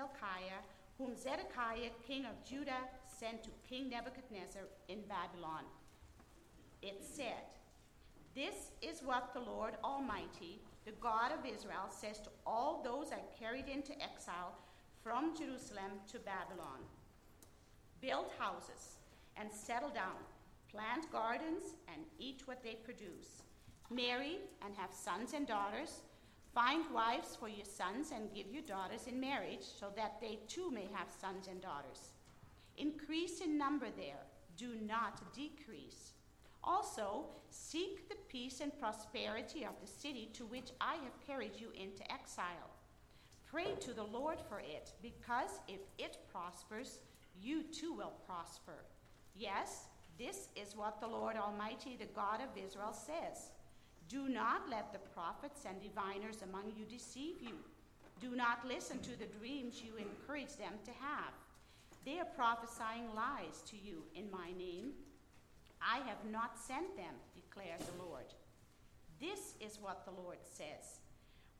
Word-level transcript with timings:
Hilkiah, 0.00 0.64
whom 0.96 1.14
Zedekiah, 1.14 1.92
king 2.06 2.24
of 2.24 2.42
Judah, 2.48 2.88
sent 3.06 3.42
to 3.44 3.50
King 3.68 3.90
Nebuchadnezzar 3.90 4.62
in 4.88 5.00
Babylon. 5.08 5.64
It 6.80 7.02
said, 7.02 7.44
This 8.34 8.72
is 8.80 9.02
what 9.04 9.34
the 9.34 9.40
Lord 9.40 9.74
Almighty, 9.84 10.62
the 10.86 10.92
God 10.92 11.32
of 11.32 11.44
Israel, 11.44 11.90
says 11.90 12.18
to 12.20 12.30
all 12.46 12.80
those 12.82 13.12
I 13.12 13.20
carried 13.38 13.68
into 13.68 13.92
exile 14.02 14.54
from 15.02 15.36
Jerusalem 15.36 16.00
to 16.12 16.18
Babylon 16.18 16.80
Build 18.00 18.28
houses 18.38 18.96
and 19.36 19.52
settle 19.52 19.90
down, 19.90 20.16
plant 20.70 21.12
gardens 21.12 21.74
and 21.92 22.02
eat 22.18 22.40
what 22.46 22.62
they 22.62 22.76
produce, 22.82 23.42
marry 23.90 24.38
and 24.64 24.74
have 24.74 24.94
sons 24.94 25.34
and 25.34 25.46
daughters 25.46 26.00
Find 26.54 26.84
wives 26.92 27.36
for 27.36 27.48
your 27.48 27.64
sons 27.64 28.10
and 28.12 28.34
give 28.34 28.52
your 28.52 28.62
daughters 28.62 29.06
in 29.06 29.20
marriage, 29.20 29.62
so 29.62 29.86
that 29.96 30.20
they 30.20 30.40
too 30.48 30.70
may 30.70 30.88
have 30.92 31.08
sons 31.20 31.46
and 31.48 31.60
daughters. 31.60 32.12
Increase 32.76 33.40
in 33.40 33.56
number 33.56 33.86
there, 33.96 34.24
do 34.56 34.74
not 34.84 35.32
decrease. 35.32 36.14
Also, 36.64 37.26
seek 37.50 38.08
the 38.08 38.16
peace 38.28 38.60
and 38.60 38.78
prosperity 38.78 39.64
of 39.64 39.74
the 39.80 39.86
city 39.86 40.28
to 40.34 40.44
which 40.44 40.70
I 40.80 40.94
have 40.94 41.26
carried 41.26 41.58
you 41.58 41.68
into 41.80 42.10
exile. 42.12 42.70
Pray 43.46 43.74
to 43.80 43.92
the 43.92 44.02
Lord 44.04 44.38
for 44.48 44.60
it, 44.60 44.92
because 45.02 45.60
if 45.68 45.80
it 45.98 46.18
prospers, 46.32 47.00
you 47.40 47.62
too 47.62 47.94
will 47.94 48.12
prosper. 48.26 48.84
Yes, 49.36 49.86
this 50.18 50.48
is 50.54 50.76
what 50.76 51.00
the 51.00 51.06
Lord 51.06 51.36
Almighty, 51.36 51.96
the 51.98 52.06
God 52.06 52.40
of 52.40 52.62
Israel, 52.62 52.92
says. 52.92 53.52
Do 54.10 54.28
not 54.28 54.68
let 54.68 54.92
the 54.92 54.98
prophets 55.14 55.60
and 55.68 55.80
diviners 55.80 56.42
among 56.42 56.72
you 56.76 56.84
deceive 56.84 57.40
you. 57.40 57.54
Do 58.20 58.34
not 58.34 58.66
listen 58.66 58.98
to 58.98 59.16
the 59.16 59.30
dreams 59.38 59.82
you 59.86 59.94
encourage 59.96 60.56
them 60.56 60.74
to 60.84 60.90
have. 60.98 61.30
They 62.04 62.18
are 62.18 62.34
prophesying 62.34 63.14
lies 63.14 63.62
to 63.70 63.76
you 63.76 64.02
in 64.16 64.28
my 64.32 64.50
name. 64.58 64.98
I 65.80 65.98
have 66.08 66.18
not 66.28 66.58
sent 66.58 66.96
them, 66.96 67.14
declares 67.36 67.82
the 67.86 68.02
Lord. 68.02 68.26
This 69.20 69.54
is 69.60 69.78
what 69.80 70.04
the 70.04 70.20
Lord 70.20 70.38
says. 70.42 70.98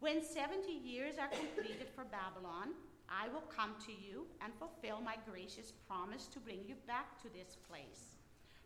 When 0.00 0.20
70 0.20 0.72
years 0.72 1.18
are 1.22 1.28
completed 1.28 1.86
for 1.94 2.02
Babylon, 2.02 2.74
I 3.08 3.28
will 3.28 3.46
come 3.46 3.74
to 3.86 3.92
you 3.92 4.26
and 4.42 4.52
fulfill 4.58 5.00
my 5.00 5.14
gracious 5.30 5.72
promise 5.86 6.26
to 6.26 6.40
bring 6.40 6.64
you 6.66 6.74
back 6.88 7.22
to 7.22 7.28
this 7.30 7.56
place. 7.70 8.18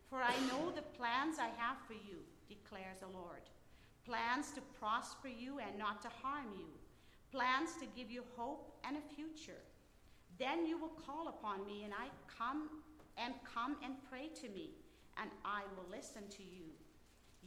For 0.09 0.23
I 0.23 0.33
know 0.49 0.71
the 0.71 0.89
plans 0.97 1.37
I 1.37 1.53
have 1.61 1.77
for 1.85 1.93
you, 1.93 2.25
declares 2.49 2.97
the 2.99 3.13
Lord 3.15 3.45
plans 4.05 4.51
to 4.51 4.61
prosper 4.79 5.27
you 5.27 5.59
and 5.59 5.77
not 5.77 6.01
to 6.01 6.09
harm 6.21 6.45
you, 6.57 6.67
plans 7.31 7.71
to 7.79 7.87
give 7.95 8.11
you 8.11 8.23
hope 8.35 8.77
and 8.87 8.97
a 8.97 9.15
future. 9.15 9.61
Then 10.37 10.65
you 10.65 10.77
will 10.77 10.95
call 11.05 11.29
upon 11.29 11.65
me, 11.65 11.83
and 11.83 11.93
I 11.93 12.07
come 12.27 12.69
and 13.17 13.33
come 13.53 13.77
and 13.83 13.95
pray 14.09 14.29
to 14.41 14.49
me, 14.49 14.71
and 15.19 15.29
I 15.43 15.61
will 15.75 15.89
listen 15.89 16.23
to 16.29 16.43
you. 16.43 16.65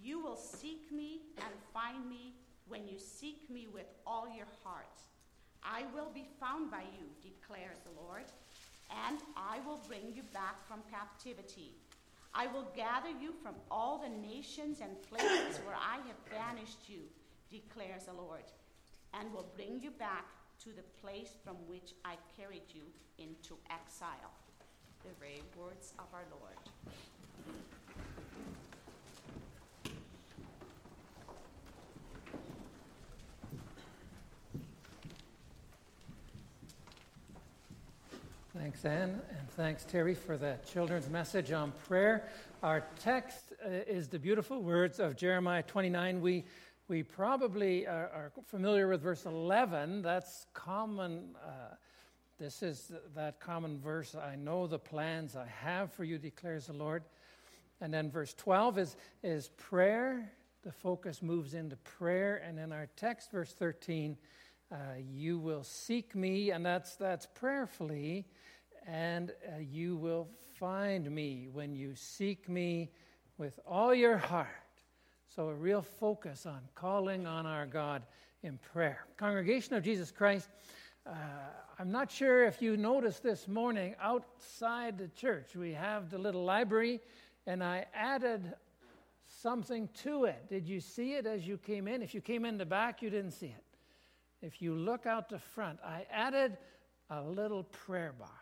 You 0.02 0.20
will 0.20 0.36
seek 0.36 0.90
me 0.90 1.20
and 1.36 1.52
find 1.72 2.08
me 2.08 2.34
when 2.68 2.86
you 2.86 2.98
seek 2.98 3.48
me 3.50 3.66
with 3.72 3.86
all 4.06 4.26
your 4.28 4.46
heart. 4.64 4.86
I 5.62 5.84
will 5.94 6.10
be 6.14 6.24
found 6.40 6.70
by 6.70 6.82
you, 6.82 7.06
declares 7.22 7.78
the 7.84 8.00
Lord, 8.00 8.24
and 9.08 9.18
I 9.36 9.58
will 9.66 9.80
bring 9.86 10.12
you 10.14 10.22
back 10.32 10.66
from 10.66 10.80
captivity. 10.90 11.74
I 12.34 12.46
will 12.46 12.66
gather 12.76 13.10
you 13.20 13.32
from 13.42 13.54
all 13.70 13.98
the 13.98 14.28
nations 14.28 14.80
and 14.80 15.02
places 15.02 15.58
where 15.64 15.76
I 15.76 15.96
have 16.06 16.30
banished 16.30 16.88
you, 16.88 17.00
declares 17.50 18.04
the 18.04 18.12
Lord, 18.12 18.44
and 19.14 19.32
will 19.32 19.46
bring 19.56 19.80
you 19.82 19.90
back 19.90 20.26
to 20.64 20.70
the 20.70 20.82
place 21.00 21.30
from 21.44 21.56
which 21.66 21.94
I 22.04 22.16
carried 22.36 22.68
you 22.68 22.82
into 23.18 23.56
exile. 23.70 24.32
The 25.04 25.10
very 25.18 25.42
words 25.56 25.92
of 25.98 26.06
our 26.12 26.24
Lord. 26.30 26.58
Thanks, 38.68 38.84
Anne, 38.84 39.22
and 39.38 39.50
thanks, 39.56 39.86
Terry, 39.86 40.14
for 40.14 40.36
the 40.36 40.58
children's 40.70 41.08
message 41.08 41.52
on 41.52 41.72
prayer. 41.88 42.28
Our 42.62 42.84
text 43.00 43.54
uh, 43.64 43.70
is 43.86 44.08
the 44.08 44.18
beautiful 44.18 44.60
words 44.60 45.00
of 45.00 45.16
Jeremiah 45.16 45.62
29. 45.62 46.20
We, 46.20 46.44
we 46.86 47.02
probably 47.02 47.86
are, 47.86 48.10
are 48.12 48.32
familiar 48.44 48.86
with 48.86 49.00
verse 49.00 49.24
11. 49.24 50.02
That's 50.02 50.44
common. 50.52 51.34
Uh, 51.42 51.76
this 52.38 52.62
is 52.62 52.92
that 53.14 53.40
common 53.40 53.78
verse 53.78 54.14
I 54.14 54.36
know 54.36 54.66
the 54.66 54.78
plans 54.78 55.34
I 55.34 55.46
have 55.46 55.90
for 55.90 56.04
you, 56.04 56.18
declares 56.18 56.66
the 56.66 56.74
Lord. 56.74 57.04
And 57.80 57.92
then 57.94 58.10
verse 58.10 58.34
12 58.34 58.76
is, 58.80 58.96
is 59.22 59.48
prayer. 59.56 60.30
The 60.62 60.72
focus 60.72 61.22
moves 61.22 61.54
into 61.54 61.76
prayer. 61.76 62.42
And 62.46 62.58
in 62.58 62.72
our 62.72 62.90
text, 62.96 63.30
verse 63.30 63.54
13, 63.54 64.18
uh, 64.70 64.76
you 65.10 65.38
will 65.38 65.64
seek 65.64 66.14
me, 66.14 66.50
and 66.50 66.66
that's, 66.66 66.96
that's 66.96 67.24
prayerfully 67.24 68.26
and 68.88 69.32
uh, 69.47 69.59
you 69.59 69.97
will 69.97 70.28
find 70.59 71.10
me 71.10 71.49
when 71.53 71.75
you 71.75 71.94
seek 71.94 72.49
me 72.49 72.91
with 73.37 73.60
all 73.66 73.94
your 73.94 74.16
heart. 74.16 74.49
So, 75.28 75.49
a 75.49 75.54
real 75.54 75.82
focus 75.82 76.47
on 76.47 76.60
calling 76.75 77.27
on 77.27 77.44
our 77.44 77.66
God 77.66 78.03
in 78.43 78.59
prayer. 78.72 79.04
Congregation 79.19 79.75
of 79.75 79.84
Jesus 79.84 80.10
Christ, 80.10 80.48
uh, 81.06 81.12
I'm 81.78 81.93
not 81.93 82.10
sure 82.10 82.44
if 82.47 82.62
you 82.62 82.77
noticed 82.78 83.22
this 83.22 83.47
morning 83.47 83.94
outside 84.00 84.97
the 84.97 85.09
church, 85.09 85.54
we 85.54 85.75
have 85.75 86.10
the 86.10 86.19
little 86.19 86.44
library, 86.44 87.00
and 87.47 87.62
I 87.62 87.84
added 87.94 88.54
something 89.27 89.88
to 90.03 90.25
it. 90.25 90.48
Did 90.48 90.66
you 90.66 90.81
see 90.81 91.12
it 91.12 91.27
as 91.27 91.47
you 91.47 91.59
came 91.59 91.88
in? 91.88 92.03
If 92.03 92.15
you 92.15 92.22
came 92.22 92.47
in 92.47 92.56
the 92.56 92.66
back, 92.66 93.03
you 93.03 93.10
didn't 93.10 93.32
see 93.32 93.47
it. 93.47 93.65
If 94.41 94.62
you 94.62 94.75
look 94.75 95.04
out 95.04 95.28
the 95.28 95.38
front, 95.38 95.78
I 95.84 96.06
added 96.10 96.56
a 97.10 97.22
little 97.22 97.65
prayer 97.65 98.15
box 98.19 98.38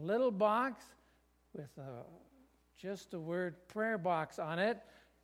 little 0.00 0.30
box 0.30 0.84
with 1.52 1.70
a, 1.78 2.04
just 2.76 3.10
the 3.10 3.20
word 3.20 3.54
prayer 3.68 3.98
box 3.98 4.38
on 4.38 4.58
it, 4.58 4.78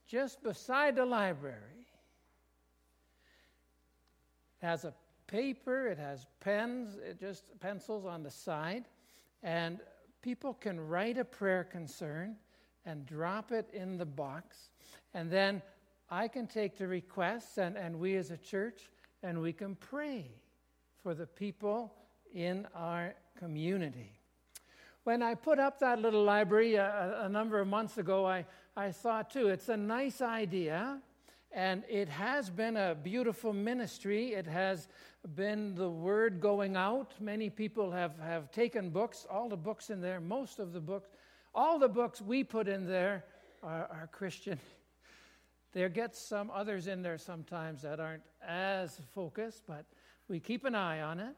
just 0.06 0.43
beside 0.43 0.97
the 0.97 1.05
library. 1.05 1.87
It 4.60 4.66
has 4.66 4.84
a 4.84 4.94
paper, 5.27 5.88
it 5.88 5.99
has 5.99 6.27
pens, 6.41 6.97
it 6.97 7.19
just 7.19 7.44
pencils 7.60 8.05
on 8.06 8.22
the 8.22 8.31
side, 8.31 8.84
and 9.43 9.81
people 10.22 10.55
can 10.55 10.81
write 10.81 11.19
a 11.19 11.25
prayer 11.25 11.65
concern 11.65 12.37
and 12.84 13.06
drop 13.06 13.53
it 13.53 13.69
in 13.72 13.97
the 13.97 14.06
box. 14.06 14.71
And 15.15 15.31
then 15.31 15.62
I 16.10 16.28
can 16.28 16.47
take 16.47 16.77
the 16.77 16.87
requests, 16.87 17.59
and, 17.59 17.77
and 17.77 17.99
we 17.99 18.16
as 18.16 18.31
a 18.31 18.37
church, 18.37 18.91
and 19.22 19.41
we 19.41 19.53
can 19.53 19.75
pray 19.77 20.31
for 21.03 21.15
the 21.15 21.27
people 21.27 21.94
in 22.34 22.66
our 22.75 23.15
community. 23.39 24.22
When 25.05 25.21
I 25.21 25.35
put 25.35 25.59
up 25.59 25.81
that 25.81 26.01
little 26.01 26.23
library 26.23 26.77
a, 26.77 27.23
a, 27.25 27.29
number 27.29 27.59
of 27.59 27.67
months 27.67 27.99
ago, 27.99 28.25
I, 28.25 28.47
I 28.77 28.93
thought 28.93 29.31
too, 29.31 29.49
it's 29.49 29.69
a 29.69 29.77
nice 29.77 30.21
idea, 30.21 31.01
and 31.51 31.83
it 31.89 32.09
has 32.09 32.49
been 32.51 32.77
a 32.77 32.95
beautiful 32.95 33.53
ministry. 33.53 34.35
It 34.35 34.47
has 34.47 34.87
been 35.35 35.75
the 35.75 35.91
word 35.91 36.41
going 36.41 36.77
out. 36.77 37.15
Many 37.21 37.51
people 37.51 37.91
have, 37.91 38.17
have 38.21 38.53
taken 38.53 38.91
books, 38.91 39.27
all 39.29 39.49
the 39.49 39.57
books 39.57 39.91
in 39.91 40.01
there, 40.01 40.21
most 40.21 40.61
of 40.61 40.73
the 40.73 40.81
books, 40.81 41.09
all 41.53 41.81
the 41.81 41.89
books 41.89 42.21
we 42.23 42.45
put 42.45 42.69
in 42.69 42.87
there 42.87 43.25
are, 43.63 43.89
are 43.91 44.09
Christian. 44.13 44.59
There 45.75 45.89
gets 45.89 46.19
some 46.19 46.51
others 46.55 46.87
in 46.87 47.01
there 47.01 47.17
sometimes 47.17 47.81
that 47.81 47.99
aren't 47.99 48.25
as 48.47 49.01
focused, 49.15 49.63
but 49.67 49.87
we 50.29 50.39
keep 50.39 50.67
an 50.67 50.75
eye 50.75 51.01
on 51.01 51.19
it. 51.19 51.34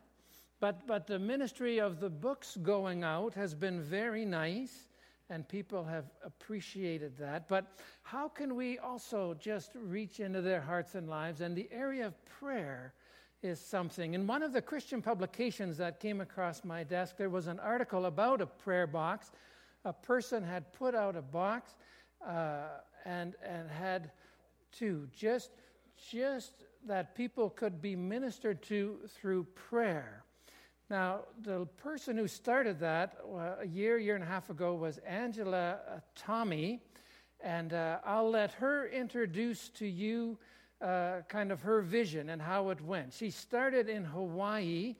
But, 0.64 0.86
but 0.86 1.06
the 1.06 1.18
ministry 1.18 1.78
of 1.78 2.00
the 2.00 2.08
books 2.08 2.56
going 2.62 3.04
out 3.04 3.34
has 3.34 3.54
been 3.54 3.82
very 3.82 4.24
nice, 4.24 4.88
and 5.28 5.46
people 5.46 5.84
have 5.84 6.06
appreciated 6.24 7.18
that. 7.18 7.48
But 7.48 7.66
how 8.02 8.28
can 8.28 8.54
we 8.54 8.78
also 8.78 9.34
just 9.34 9.72
reach 9.74 10.20
into 10.20 10.40
their 10.40 10.62
hearts 10.62 10.94
and 10.94 11.06
lives? 11.06 11.42
And 11.42 11.54
the 11.54 11.68
area 11.70 12.06
of 12.06 12.14
prayer 12.24 12.94
is 13.42 13.60
something. 13.60 14.14
In 14.14 14.26
one 14.26 14.42
of 14.42 14.54
the 14.54 14.62
Christian 14.62 15.02
publications 15.02 15.76
that 15.76 16.00
came 16.00 16.22
across 16.22 16.64
my 16.64 16.82
desk, 16.82 17.18
there 17.18 17.28
was 17.28 17.46
an 17.46 17.60
article 17.60 18.06
about 18.06 18.40
a 18.40 18.46
prayer 18.46 18.86
box. 18.86 19.32
A 19.84 19.92
person 19.92 20.42
had 20.42 20.72
put 20.72 20.94
out 20.94 21.14
a 21.14 21.20
box 21.20 21.72
uh, 22.26 22.68
and, 23.04 23.34
and 23.46 23.70
had 23.70 24.12
to 24.78 25.06
just, 25.14 25.50
just 26.10 26.64
that 26.86 27.14
people 27.14 27.50
could 27.50 27.82
be 27.82 27.94
ministered 27.94 28.62
to 28.62 28.96
through 29.20 29.44
prayer. 29.68 30.24
Now, 30.90 31.20
the 31.42 31.64
person 31.78 32.18
who 32.18 32.28
started 32.28 32.78
that 32.80 33.16
uh, 33.24 33.62
a 33.62 33.66
year, 33.66 33.96
year 33.96 34.16
and 34.16 34.24
a 34.24 34.26
half 34.26 34.50
ago 34.50 34.74
was 34.74 34.98
Angela 34.98 35.78
uh, 35.88 36.00
Tommy, 36.14 36.82
and 37.40 37.72
uh, 37.72 37.98
I'll 38.04 38.30
let 38.30 38.52
her 38.52 38.88
introduce 38.88 39.70
to 39.70 39.86
you 39.86 40.38
uh, 40.82 41.22
kind 41.26 41.50
of 41.50 41.62
her 41.62 41.80
vision 41.80 42.28
and 42.28 42.40
how 42.40 42.68
it 42.68 42.82
went. 42.82 43.14
She 43.14 43.30
started 43.30 43.88
in 43.88 44.04
Hawaii, 44.04 44.96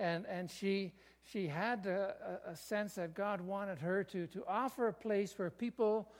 and, 0.00 0.26
and 0.26 0.50
she, 0.50 0.92
she 1.22 1.46
had 1.46 1.86
a, 1.86 2.40
a 2.48 2.56
sense 2.56 2.94
that 2.94 3.14
God 3.14 3.40
wanted 3.40 3.78
her 3.78 4.02
to, 4.02 4.26
to 4.26 4.44
offer 4.48 4.88
a 4.88 4.92
place 4.92 5.38
where 5.38 5.50
people 5.50 6.10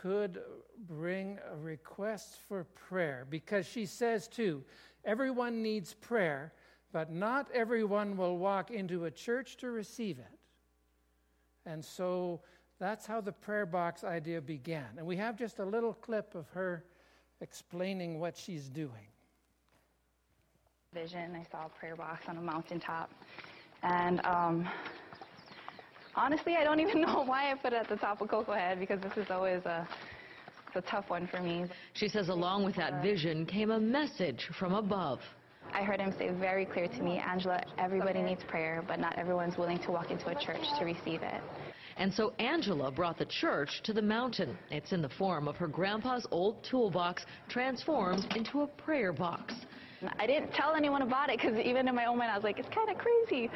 could 0.00 0.40
bring 0.88 1.38
requests 1.60 2.38
for 2.48 2.64
prayer. 2.64 3.26
Because 3.28 3.66
she 3.66 3.84
says, 3.84 4.26
too, 4.26 4.64
everyone 5.04 5.62
needs 5.62 5.92
prayer, 5.92 6.54
but 6.94 7.12
not 7.12 7.50
everyone 7.52 8.16
will 8.16 8.38
walk 8.38 8.70
into 8.70 9.06
a 9.06 9.10
church 9.10 9.56
to 9.56 9.72
receive 9.72 10.16
it. 10.20 10.38
And 11.66 11.84
so 11.84 12.40
that's 12.78 13.04
how 13.04 13.20
the 13.20 13.32
prayer 13.32 13.66
box 13.66 14.04
idea 14.04 14.40
began. 14.40 14.86
And 14.96 15.04
we 15.04 15.16
have 15.16 15.36
just 15.36 15.58
a 15.58 15.64
little 15.64 15.92
clip 15.92 16.36
of 16.36 16.48
her 16.50 16.84
explaining 17.40 18.20
what 18.20 18.36
she's 18.36 18.68
doing. 18.68 19.08
Vision, 20.94 21.34
I 21.34 21.42
saw 21.50 21.66
a 21.66 21.68
prayer 21.68 21.96
box 21.96 22.26
on 22.28 22.36
a 22.36 22.40
mountaintop. 22.40 23.10
And 23.82 24.24
um, 24.24 24.68
honestly, 26.14 26.54
I 26.54 26.62
don't 26.62 26.78
even 26.86 27.00
know 27.00 27.24
why 27.24 27.50
I 27.50 27.56
put 27.56 27.72
it 27.72 27.80
at 27.80 27.88
the 27.88 27.96
top 27.96 28.20
of 28.20 28.28
Koko 28.28 28.52
Head 28.52 28.78
because 28.78 29.00
this 29.00 29.16
is 29.16 29.32
always 29.32 29.64
a, 29.64 29.84
a 30.76 30.80
tough 30.82 31.10
one 31.10 31.26
for 31.26 31.40
me. 31.40 31.64
She 31.94 32.06
says 32.06 32.28
along 32.28 32.64
with 32.64 32.76
that 32.76 33.02
vision 33.02 33.46
came 33.46 33.72
a 33.72 33.80
message 33.80 34.48
from 34.56 34.74
above. 34.74 35.18
I 35.74 35.82
heard 35.82 36.00
him 36.00 36.14
say 36.16 36.30
very 36.30 36.64
clear 36.64 36.86
to 36.86 37.02
me, 37.02 37.18
Angela, 37.18 37.60
everybody 37.78 38.22
needs 38.22 38.42
prayer, 38.44 38.84
but 38.86 39.00
not 39.00 39.18
everyone's 39.18 39.58
willing 39.58 39.80
to 39.80 39.90
walk 39.90 40.12
into 40.12 40.28
a 40.28 40.34
church 40.34 40.62
to 40.78 40.84
receive 40.84 41.22
it. 41.22 41.42
And 41.96 42.12
so 42.14 42.32
Angela 42.38 42.92
brought 42.92 43.18
the 43.18 43.26
church 43.26 43.82
to 43.84 43.92
the 43.92 44.02
mountain. 44.02 44.56
It's 44.70 44.92
in 44.92 45.02
the 45.02 45.08
form 45.08 45.48
of 45.48 45.56
her 45.56 45.66
grandpa's 45.66 46.26
old 46.30 46.62
toolbox 46.62 47.24
transformed 47.48 48.24
into 48.36 48.62
a 48.62 48.66
prayer 48.68 49.12
box. 49.12 49.54
I 50.18 50.26
didn't 50.26 50.52
tell 50.52 50.74
anyone 50.74 51.02
about 51.02 51.30
it 51.30 51.40
because 51.40 51.58
even 51.58 51.88
in 51.88 51.94
my 51.94 52.04
own 52.04 52.18
mind 52.18 52.30
I 52.30 52.36
was 52.36 52.44
like, 52.44 52.58
it's 52.58 52.68
kind 52.68 52.90
of 52.90 52.96
crazy. 52.98 53.50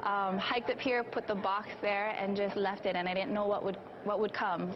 Um, 0.00 0.38
hiked 0.38 0.70
up 0.70 0.78
here, 0.78 1.02
put 1.02 1.26
the 1.26 1.34
box 1.34 1.68
there, 1.80 2.10
and 2.10 2.36
just 2.36 2.56
left 2.56 2.86
it, 2.86 2.96
and 2.96 3.08
I 3.08 3.14
didn't 3.14 3.32
know 3.32 3.46
what 3.46 3.64
would 3.64 3.78
what 4.04 4.20
would 4.20 4.34
come. 4.34 4.74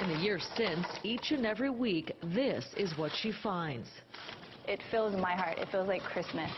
In 0.00 0.08
the 0.08 0.18
years 0.18 0.48
since, 0.56 0.86
each 1.04 1.30
and 1.30 1.46
every 1.46 1.70
week, 1.70 2.16
this 2.22 2.64
is 2.76 2.96
what 2.96 3.12
she 3.14 3.32
finds. 3.42 3.88
It 4.68 4.80
fills 4.90 5.14
my 5.16 5.34
heart. 5.34 5.58
It 5.58 5.68
feels 5.70 5.88
like 5.88 6.02
Christmas. 6.02 6.50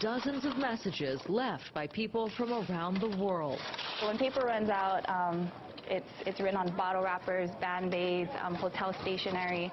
Dozens 0.00 0.44
of 0.44 0.56
messages 0.58 1.20
left 1.28 1.74
by 1.74 1.86
people 1.86 2.30
from 2.36 2.52
around 2.52 3.00
the 3.00 3.16
world. 3.22 3.58
When 4.04 4.16
paper 4.16 4.46
runs 4.46 4.70
out, 4.70 5.08
um, 5.08 5.50
it's, 5.88 6.08
it's 6.26 6.40
written 6.40 6.56
on 6.56 6.74
bottle 6.76 7.02
wrappers, 7.02 7.50
band-aids, 7.60 8.30
um, 8.42 8.54
hotel 8.54 8.94
stationery. 9.02 9.72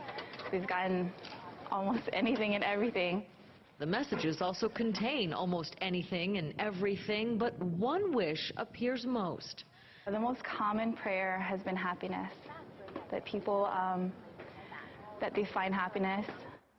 We've 0.51 0.67
gotten 0.67 1.11
almost 1.71 2.03
anything 2.13 2.55
and 2.55 2.63
everything. 2.63 3.25
The 3.77 3.85
messages 3.85 4.41
also 4.41 4.69
contain 4.69 5.33
almost 5.33 5.75
anything 5.81 6.37
and 6.37 6.53
everything, 6.59 7.37
but 7.37 7.59
one 7.59 8.13
wish 8.13 8.51
appears 8.55 9.05
most. 9.05 9.65
The 10.05 10.19
most 10.19 10.41
common 10.43 10.93
prayer 10.93 11.39
has 11.39 11.59
been 11.61 11.75
happiness, 11.75 12.31
that 13.11 13.25
people, 13.25 13.65
um, 13.65 14.13
that 15.19 15.35
they 15.35 15.45
find 15.53 15.73
happiness. 15.73 16.25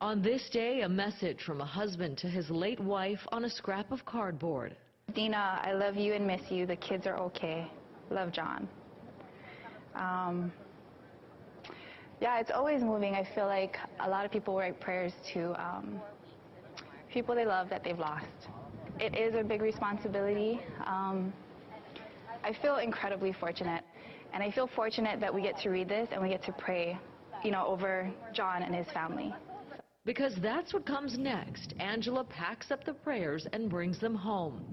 On 0.00 0.20
this 0.20 0.50
day, 0.50 0.82
a 0.82 0.88
message 0.88 1.42
from 1.42 1.62
a 1.62 1.64
husband 1.64 2.18
to 2.18 2.28
his 2.28 2.50
late 2.50 2.78
wife 2.78 3.20
on 3.32 3.46
a 3.46 3.50
scrap 3.50 3.90
of 3.90 4.04
cardboard. 4.04 4.76
Dina, 5.14 5.58
I 5.62 5.72
love 5.72 5.96
you 5.96 6.12
and 6.12 6.26
miss 6.26 6.42
you. 6.50 6.66
The 6.66 6.76
kids 6.76 7.06
are 7.06 7.16
okay. 7.16 7.66
Love, 8.10 8.30
John. 8.30 8.68
Um, 9.94 10.52
yeah, 12.20 12.38
it's 12.40 12.50
always 12.50 12.82
moving. 12.82 13.14
I 13.14 13.26
feel 13.34 13.46
like 13.46 13.78
a 14.00 14.10
lot 14.10 14.26
of 14.26 14.30
people 14.30 14.54
write 14.54 14.78
prayers 14.80 15.14
to 15.32 15.54
um, 15.58 15.98
people 17.10 17.34
they 17.34 17.46
love 17.46 17.70
that 17.70 17.82
they've 17.82 17.98
lost. 17.98 18.26
It 19.00 19.16
is 19.16 19.34
a 19.34 19.42
big 19.42 19.62
responsibility. 19.62 20.60
Um, 20.84 21.32
I 22.44 22.52
feel 22.60 22.76
incredibly 22.76 23.32
fortunate, 23.32 23.82
and 24.34 24.42
I 24.42 24.50
feel 24.50 24.66
fortunate 24.76 25.20
that 25.20 25.32
we 25.32 25.40
get 25.40 25.58
to 25.60 25.70
read 25.70 25.88
this 25.88 26.10
and 26.12 26.20
we 26.20 26.28
get 26.28 26.44
to 26.44 26.52
pray, 26.52 26.98
you 27.42 27.50
know, 27.50 27.66
over 27.66 28.10
John 28.34 28.62
and 28.62 28.74
his 28.74 28.86
family. 28.92 29.34
Because 30.06 30.34
that's 30.40 30.72
what 30.72 30.86
comes 30.86 31.18
next. 31.18 31.74
Angela 31.80 32.22
packs 32.22 32.70
up 32.70 32.84
the 32.84 32.94
prayers 32.94 33.46
and 33.52 33.68
brings 33.68 33.98
them 33.98 34.14
home. 34.14 34.64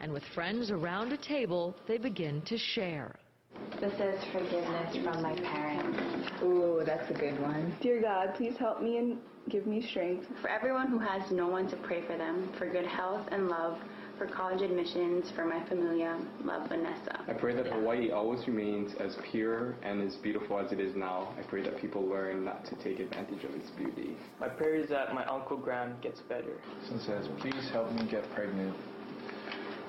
And 0.00 0.12
with 0.12 0.24
friends 0.34 0.72
around 0.72 1.12
a 1.12 1.16
table, 1.16 1.76
they 1.86 1.96
begin 1.96 2.42
to 2.42 2.58
share. 2.58 3.14
This 3.80 3.94
is 3.94 4.24
forgiveness 4.32 4.96
from 5.04 5.22
my 5.22 5.34
parents. 5.34 6.28
Ooh, 6.42 6.82
that's 6.84 7.08
a 7.10 7.14
good 7.14 7.40
one. 7.40 7.72
Dear 7.80 8.02
God, 8.02 8.34
please 8.34 8.56
help 8.58 8.82
me 8.82 8.98
and 8.98 9.18
give 9.48 9.66
me 9.66 9.80
strength. 9.90 10.26
For 10.42 10.48
everyone 10.50 10.88
who 10.88 10.98
has 10.98 11.30
no 11.30 11.46
one 11.46 11.68
to 11.70 11.76
pray 11.76 12.02
for 12.06 12.18
them, 12.18 12.52
for 12.58 12.68
good 12.68 12.86
health 12.86 13.26
and 13.30 13.48
love, 13.48 13.78
for 14.20 14.26
college 14.26 14.60
admissions, 14.60 15.32
for 15.34 15.46
my 15.46 15.66
familia, 15.66 16.20
love 16.44 16.68
Vanessa. 16.68 17.24
I 17.26 17.32
pray 17.32 17.54
that 17.56 17.68
Hawaii 17.68 18.10
always 18.10 18.46
remains 18.46 18.92
as 19.00 19.16
pure 19.30 19.76
and 19.82 20.02
as 20.02 20.14
beautiful 20.16 20.58
as 20.58 20.72
it 20.72 20.78
is 20.78 20.94
now. 20.94 21.34
I 21.38 21.42
pray 21.42 21.62
that 21.62 21.80
people 21.80 22.04
learn 22.04 22.44
not 22.44 22.66
to 22.66 22.76
take 22.84 23.00
advantage 23.00 23.42
of 23.44 23.54
its 23.54 23.70
beauty. 23.70 24.18
My 24.38 24.48
prayer 24.48 24.74
is 24.74 24.90
that 24.90 25.14
my 25.14 25.24
Uncle 25.24 25.56
Graham 25.56 25.96
gets 26.02 26.20
better. 26.28 26.60
It 26.92 27.00
says, 27.00 27.28
please 27.40 27.70
help 27.72 27.90
me 27.92 28.06
get 28.10 28.30
pregnant 28.34 28.76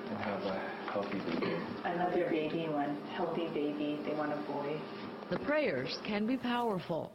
and 0.08 0.18
have 0.18 0.42
a 0.44 0.58
healthy 0.90 1.18
baby. 1.18 1.54
Another 1.84 2.30
baby, 2.30 2.68
one 2.70 2.96
healthy 3.14 3.48
baby. 3.48 4.00
They 4.02 4.14
want 4.14 4.32
a 4.32 4.36
boy. 4.50 4.80
The 5.28 5.40
prayers 5.40 5.98
can 6.06 6.26
be 6.26 6.38
powerful. 6.38 7.12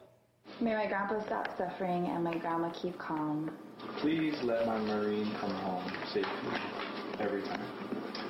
May 0.61 0.75
my 0.75 0.85
grandpa 0.85 1.25
stop 1.25 1.47
suffering 1.57 2.05
and 2.05 2.23
my 2.23 2.37
grandma 2.37 2.69
keep 2.79 2.95
calm. 2.99 3.57
Please 4.01 4.35
let 4.43 4.67
my 4.67 4.77
Marine 4.77 5.35
come 5.41 5.55
home 5.55 5.91
safely 6.13 6.76
every 7.19 7.41
time. 7.43 7.65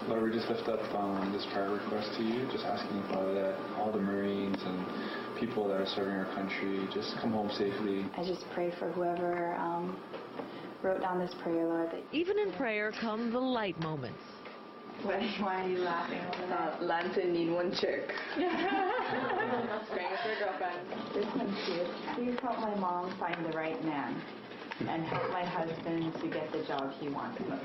Lord, 0.08 0.24
we 0.24 0.32
just 0.32 0.50
lift 0.50 0.70
up 0.70 0.80
um, 0.96 1.34
this 1.34 1.46
prayer 1.52 1.70
request 1.70 2.12
to 2.18 2.24
you, 2.24 2.48
just 2.52 2.64
asking, 2.64 3.04
Father, 3.12 3.34
that 3.34 3.60
all 3.78 3.92
the 3.92 4.00
Marines 4.00 4.58
and 4.64 5.38
people 5.40 5.68
that 5.68 5.82
are 5.82 5.86
serving 5.86 6.14
our 6.14 6.34
country 6.34 6.88
just 6.94 7.16
come 7.22 7.32
home 7.32 7.50
safely. 7.52 8.06
I 8.16 8.24
just 8.24 8.46
pray 8.54 8.72
for 8.80 8.90
whoever 8.92 9.56
um, 9.56 10.00
wrote 10.82 11.02
down 11.02 11.20
this 11.20 11.36
prayer, 11.44 11.66
Lord. 11.66 11.92
That 11.92 12.04
Even 12.14 12.40
in 12.40 12.54
prayer 12.54 12.94
come 13.02 13.32
the 13.32 13.40
light 13.40 13.78
moments. 13.82 14.20
What, 15.04 15.20
why 15.40 15.66
are 15.66 15.70
you 15.70 15.80
laughing? 15.80 16.20
Uh, 16.20 16.78
Lanta 16.82 17.30
need 17.30 17.52
one 17.52 17.72
chick. 17.72 18.10
Praying 18.34 18.50
with 18.52 20.20
her 20.24 20.36
girlfriend. 20.40 20.88
This 21.14 21.26
one's 21.36 21.56
cute. 21.66 21.88
Please 22.16 22.40
help 22.42 22.60
my 22.60 22.74
mom 22.76 23.14
find 23.20 23.46
the 23.46 23.56
right 23.56 23.84
man 23.84 24.20
and 24.80 25.04
help 25.06 25.32
my 25.32 25.44
husband 25.44 26.14
to 26.22 26.28
get 26.28 26.52
the 26.52 26.64
job 26.64 26.94
he 27.00 27.10
wants 27.10 27.40
most. 27.48 27.64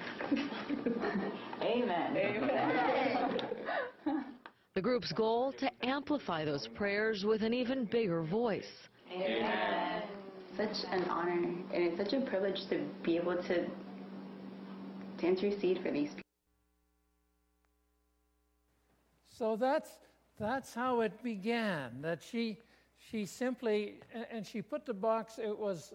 Amen. 1.60 2.16
Amen. 2.16 3.44
The 4.74 4.81
group's 4.81 5.12
goal 5.12 5.52
to 5.52 5.70
amplify 5.84 6.44
those 6.46 6.66
prayers 6.66 7.24
with 7.24 7.42
an 7.42 7.52
even 7.52 7.84
bigger 7.84 8.22
voice. 8.22 8.88
Amen. 9.12 10.02
Such 10.56 10.84
an 10.90 11.04
honor, 11.10 11.32
and 11.72 11.82
it's 11.82 11.98
such 11.98 12.14
a 12.14 12.20
privilege 12.22 12.66
to 12.69 12.78
be 13.02 13.16
able 13.16 13.36
to, 13.36 13.66
to 15.19 15.26
intercede 15.26 15.81
for 15.82 15.90
these 15.90 16.08
people. 16.08 16.22
So 19.38 19.56
that's, 19.56 19.90
that's 20.38 20.72
how 20.74 21.00
it 21.00 21.22
began. 21.22 22.00
That 22.00 22.22
she, 22.22 22.58
she 23.10 23.26
simply, 23.26 24.00
and 24.31 24.46
she 24.46 24.62
put 24.62 24.86
the 24.86 24.94
box, 24.94 25.38
it 25.38 25.58
was, 25.58 25.92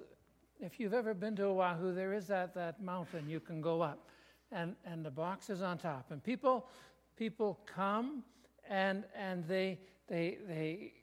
if 0.59 0.79
you've 0.79 0.93
ever 0.93 1.13
been 1.13 1.35
to 1.37 1.45
Oahu, 1.45 1.93
there 1.93 2.13
is 2.13 2.27
that, 2.27 2.53
that 2.55 2.81
mountain 2.81 3.29
you 3.29 3.39
can 3.39 3.61
go 3.61 3.81
up. 3.81 4.09
And, 4.51 4.75
and 4.85 5.05
the 5.05 5.11
box 5.11 5.49
is 5.49 5.61
on 5.61 5.77
top. 5.77 6.11
And 6.11 6.23
people, 6.23 6.67
people 7.15 7.59
come 7.65 8.23
and, 8.69 9.03
and 9.15 9.45
they, 9.47 9.79
they, 10.07 10.37
they 10.47 10.93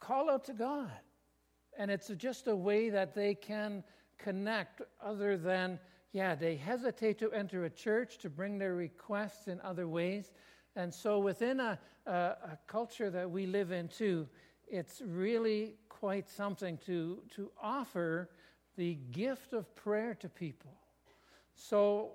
call 0.00 0.30
out 0.30 0.44
to 0.46 0.52
God. 0.52 0.90
And 1.78 1.90
it's 1.90 2.08
just 2.08 2.46
a 2.46 2.56
way 2.56 2.88
that 2.90 3.14
they 3.14 3.34
can 3.34 3.84
connect 4.18 4.82
other 5.02 5.36
than, 5.36 5.78
yeah, 6.12 6.34
they 6.34 6.56
hesitate 6.56 7.18
to 7.18 7.30
enter 7.32 7.64
a 7.64 7.70
church 7.70 8.18
to 8.18 8.30
bring 8.30 8.58
their 8.58 8.74
requests 8.74 9.48
in 9.48 9.60
other 9.60 9.86
ways. 9.86 10.32
And 10.74 10.92
so, 10.92 11.18
within 11.18 11.60
a, 11.60 11.78
a, 12.06 12.10
a, 12.12 12.58
culture 12.66 13.10
that 13.10 13.30
we 13.30 13.46
live 13.46 13.72
in, 13.72 13.88
too, 13.88 14.28
it's 14.68 15.02
really 15.04 15.74
quite 15.88 16.28
something 16.28 16.78
to, 16.86 17.22
to 17.34 17.50
offer 17.62 18.28
the 18.76 18.94
gift 19.12 19.52
of 19.52 19.74
prayer 19.74 20.14
to 20.14 20.28
people. 20.28 20.72
So, 21.54 22.12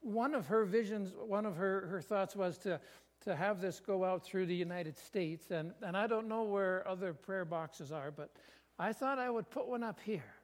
one 0.00 0.34
of 0.34 0.46
her 0.46 0.64
visions, 0.64 1.12
one 1.26 1.46
of 1.46 1.56
her, 1.56 1.86
her 1.86 2.00
thoughts 2.00 2.36
was 2.36 2.58
to, 2.58 2.80
to 3.24 3.34
have 3.34 3.60
this 3.60 3.80
go 3.80 4.04
out 4.04 4.24
through 4.24 4.46
the 4.46 4.54
United 4.54 4.96
States. 4.96 5.50
And, 5.50 5.72
and 5.82 5.96
I 5.96 6.06
don't 6.06 6.28
know 6.28 6.44
where 6.44 6.86
other 6.86 7.12
prayer 7.12 7.44
boxes 7.44 7.90
are, 7.90 8.10
but 8.10 8.30
I 8.78 8.92
thought 8.92 9.18
I 9.18 9.28
would 9.30 9.50
put 9.50 9.66
one 9.66 9.82
up 9.82 9.98
here. 10.00 10.34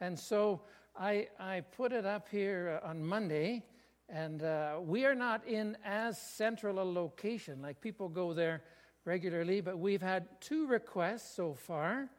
And 0.00 0.18
so 0.18 0.62
I, 0.96 1.28
I 1.38 1.60
put 1.60 1.92
it 1.92 2.06
up 2.06 2.28
here 2.28 2.80
on 2.82 3.04
Monday. 3.04 3.64
And 4.08 4.42
uh, 4.42 4.78
we 4.80 5.04
are 5.04 5.14
not 5.14 5.46
in 5.46 5.76
as 5.84 6.18
central 6.18 6.80
a 6.80 6.86
location, 6.86 7.60
like 7.60 7.80
people 7.80 8.08
go 8.08 8.32
there 8.32 8.62
regularly, 9.08 9.62
but 9.62 9.78
we've 9.78 10.02
had 10.02 10.28
two 10.38 10.66
requests 10.66 11.34
so 11.34 11.54
far. 11.54 12.10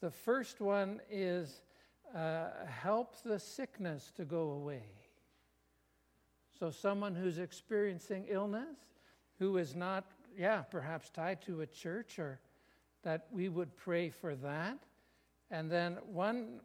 The 0.00 0.10
first 0.10 0.60
one 0.60 1.00
is 1.08 1.62
uh, 2.12 2.48
help 2.66 3.22
the 3.22 3.38
sickness 3.38 4.10
to 4.16 4.24
go 4.24 4.50
away. 4.50 4.82
So, 6.58 6.70
someone 6.70 7.14
who's 7.14 7.38
experiencing 7.38 8.26
illness, 8.28 8.76
who 9.38 9.56
is 9.58 9.76
not, 9.76 10.04
yeah, 10.36 10.62
perhaps 10.62 11.08
tied 11.10 11.40
to 11.42 11.60
a 11.60 11.66
church, 11.66 12.18
or 12.18 12.40
that 13.02 13.26
we 13.30 13.48
would 13.48 13.76
pray 13.76 14.10
for 14.10 14.34
that. 14.36 14.78
And 15.52 15.70
then, 15.70 15.98
one, 16.04 16.60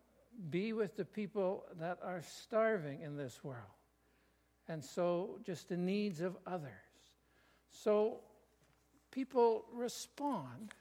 be 0.49 0.73
with 0.73 0.95
the 0.95 1.05
people 1.05 1.65
that 1.79 1.99
are 2.03 2.23
starving 2.23 3.01
in 3.01 3.15
this 3.15 3.43
world. 3.43 3.77
And 4.67 4.83
so, 4.83 5.39
just 5.45 5.69
the 5.69 5.77
needs 5.77 6.21
of 6.21 6.37
others. 6.47 6.71
So, 7.71 8.21
people 9.11 9.65
respond 9.73 10.73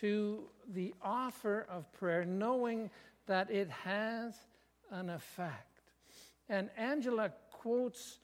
to 0.00 0.44
the 0.72 0.94
offer 1.02 1.66
of 1.70 1.90
prayer, 1.92 2.24
knowing 2.24 2.90
that 3.26 3.50
it 3.50 3.70
has 3.70 4.34
an 4.90 5.10
effect. 5.10 5.82
And 6.48 6.70
Angela 6.76 7.32
quotes 7.50 8.18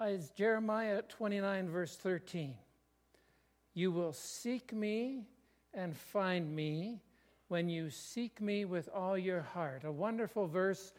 uh, 0.00 0.04
as 0.04 0.30
Jeremiah 0.30 1.02
29, 1.02 1.68
verse 1.68 1.96
13 1.96 2.54
You 3.74 3.90
will 3.90 4.12
seek 4.12 4.72
me 4.72 5.24
and 5.74 5.96
find 5.96 6.54
me 6.54 7.00
when 7.48 7.68
you 7.68 7.90
seek 7.90 8.40
me 8.40 8.64
with 8.64 8.88
all 8.94 9.16
your 9.16 9.42
heart. 9.42 9.84
A 9.84 9.92
wonderful 9.92 10.46
verse 10.46 10.92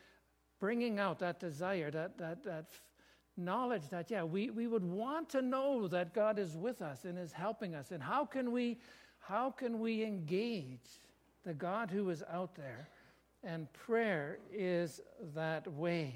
bringing 0.60 1.00
out 1.00 1.20
that 1.20 1.40
desire, 1.40 1.92
that, 1.92 2.18
that, 2.18 2.44
that 2.44 2.66
knowledge 3.38 3.90
that, 3.90 4.10
yeah, 4.10 4.24
we, 4.24 4.50
we 4.50 4.68
would 4.68 4.84
want 4.84 5.30
to 5.30 5.42
know 5.42 5.88
that 5.88 6.14
God 6.14 6.40
is 6.40 6.56
with 6.58 6.82
us 6.82 7.06
and 7.06 7.18
is 7.18 7.32
helping 7.32 7.76
us. 7.76 7.92
And 7.92 8.02
how 8.02 8.26
can 8.26 8.52
we, 8.52 8.78
how 9.20 9.52
can 9.52 9.80
we 9.80 10.04
engage 10.04 11.02
the 11.46 11.54
God 11.54 11.92
who 11.92 12.10
is 12.10 12.24
out 12.32 12.56
there? 12.56 12.90
And 13.44 13.72
prayer 13.74 14.40
is 14.52 15.00
that 15.36 15.68
way. 15.72 16.16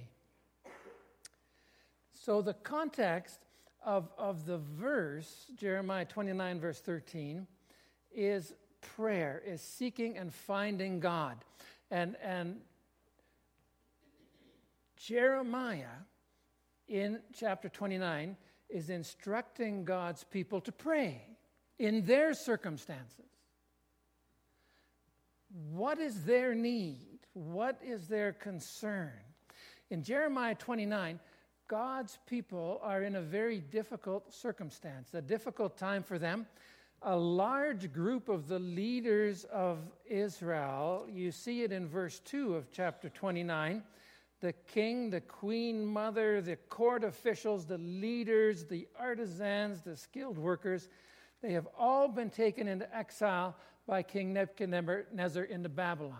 So, 2.14 2.42
the 2.42 2.54
context 2.54 3.40
of, 3.84 4.10
of 4.18 4.46
the 4.46 4.58
verse, 4.58 5.46
Jeremiah 5.56 6.06
29, 6.06 6.60
verse 6.60 6.80
13, 6.80 7.48
is 8.14 8.54
prayer, 8.96 9.42
is 9.46 9.62
seeking 9.62 10.18
and 10.18 10.34
finding 10.34 11.00
God. 11.00 11.38
And, 11.90 12.16
and 12.24 12.62
Jeremiah, 14.98 16.06
in 16.92 17.20
chapter 17.34 17.70
29, 17.70 18.36
is 18.70 18.90
instructing 18.90 19.86
God's 19.86 20.26
people 20.26 20.60
to 20.62 20.72
pray 20.74 21.22
in 21.80 22.06
their 22.06 22.34
circumstances. 22.34 23.26
What 25.72 26.00
is 26.00 26.26
their 26.26 26.54
need? 26.54 27.20
What 27.34 27.80
is 27.84 28.08
their 28.08 28.34
concern? 28.34 29.12
In 29.90 30.04
Jeremiah 30.04 30.56
29, 30.56 31.20
God's 31.70 32.20
people 32.28 32.80
are 32.84 33.04
in 33.04 33.16
a 33.16 33.22
very 33.22 33.60
difficult 33.60 34.34
circumstance, 34.34 35.14
a 35.14 35.22
difficult 35.22 35.78
time 35.78 36.04
for 36.04 36.20
them. 36.20 36.46
A 37.04 37.16
large 37.16 37.92
group 37.94 38.28
of 38.28 38.48
the 38.48 38.60
leaders 38.60 39.46
of 39.46 39.80
Israel, 40.06 41.08
you 41.10 41.32
see 41.32 41.64
it 41.64 41.72
in 41.72 41.88
verse 41.88 42.20
2 42.20 42.56
of 42.56 42.72
chapter 42.72 43.10
29 43.10 43.82
the 44.42 44.54
king, 44.54 45.10
the 45.10 45.22
queen 45.22 45.86
mother, 45.86 46.42
the 46.42 46.56
court 46.56 47.04
officials, 47.04 47.66
the 47.66 47.78
leaders, 47.78 48.66
the 48.66 48.88
artisans, 49.00 49.82
the 49.82 49.96
skilled 49.96 50.38
workers, 50.38 50.90
they 51.42 51.54
have 51.54 51.68
all 51.78 52.08
been 52.08 52.30
taken 52.30 52.68
into 52.68 52.94
exile 52.96 53.56
by 53.88 54.04
King 54.04 54.34
Nebuchadnezzar 54.34 55.44
into 55.44 55.70
Babylon. 55.70 56.18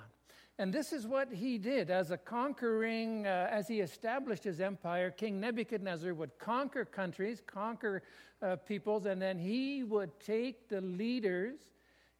And 0.60 0.72
this 0.72 0.94
is 0.94 1.08
what 1.08 1.32
he 1.34 1.58
did 1.58 1.90
as 1.90 2.12
a 2.12 2.18
conquering, 2.18 3.26
uh, 3.26 3.50
as 3.52 3.68
he 3.68 3.80
established 3.80 4.44
his 4.44 4.62
empire. 4.62 5.10
King 5.10 5.40
Nebuchadnezzar 5.40 6.14
would 6.14 6.38
conquer 6.38 6.86
countries, 6.86 7.42
conquer 7.46 8.04
uh, 8.44 8.58
peoples, 8.58 9.06
and 9.06 9.20
then 9.20 9.40
he 9.40 9.84
would 9.84 10.12
take 10.20 10.70
the 10.70 10.82
leaders, 10.82 11.56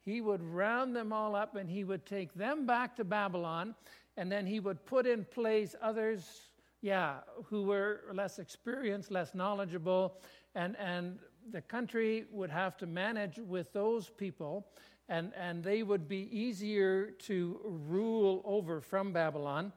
he 0.00 0.20
would 0.20 0.42
round 0.42 0.96
them 0.96 1.12
all 1.12 1.36
up, 1.36 1.54
and 1.54 1.70
he 1.70 1.84
would 1.84 2.04
take 2.04 2.34
them 2.34 2.66
back 2.66 2.96
to 2.96 3.04
Babylon, 3.04 3.76
and 4.16 4.30
then 4.30 4.46
he 4.46 4.60
would 4.60 4.84
put 4.84 5.06
in 5.06 5.24
place 5.24 5.74
others, 5.80 6.50
yeah, 6.80 7.18
who 7.44 7.62
were 7.64 8.02
less 8.12 8.38
experienced, 8.38 9.10
less 9.10 9.34
knowledgeable, 9.34 10.20
and, 10.54 10.76
and 10.78 11.18
the 11.50 11.62
country 11.62 12.24
would 12.30 12.50
have 12.50 12.76
to 12.78 12.86
manage 12.86 13.38
with 13.38 13.72
those 13.72 14.10
people 14.10 14.66
and, 15.08 15.32
and 15.36 15.62
they 15.62 15.82
would 15.82 16.08
be 16.08 16.28
easier 16.30 17.10
to 17.10 17.60
rule 17.64 18.42
over 18.44 18.80
from 18.80 19.12
Babylon. 19.12 19.72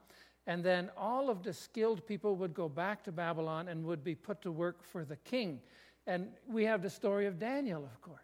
And 0.48 0.64
then 0.64 0.90
all 0.96 1.30
of 1.30 1.44
the 1.44 1.54
skilled 1.54 2.06
people 2.06 2.36
would 2.36 2.54
go 2.54 2.70
back 2.70 3.04
to 3.06 3.12
Babylon 3.12 3.68
and 3.68 3.84
would 3.86 4.04
be 4.04 4.16
put 4.16 4.42
to 4.44 4.52
work 4.52 4.84
for 4.84 5.04
the 5.04 5.16
king. 5.18 5.60
And 6.08 6.30
we 6.48 6.64
have 6.66 6.84
the 6.84 6.90
story 6.90 7.26
of 7.26 7.40
Daniel, 7.40 7.84
of 7.84 8.00
course, 8.02 8.20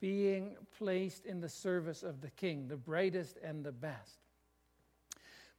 being 0.00 0.56
placed 0.78 1.26
in 1.26 1.40
the 1.40 1.48
service 1.48 2.02
of 2.02 2.20
the 2.22 2.30
king, 2.30 2.66
the 2.66 2.76
brightest 2.76 3.38
and 3.44 3.62
the 3.62 3.72
best. 3.72 4.18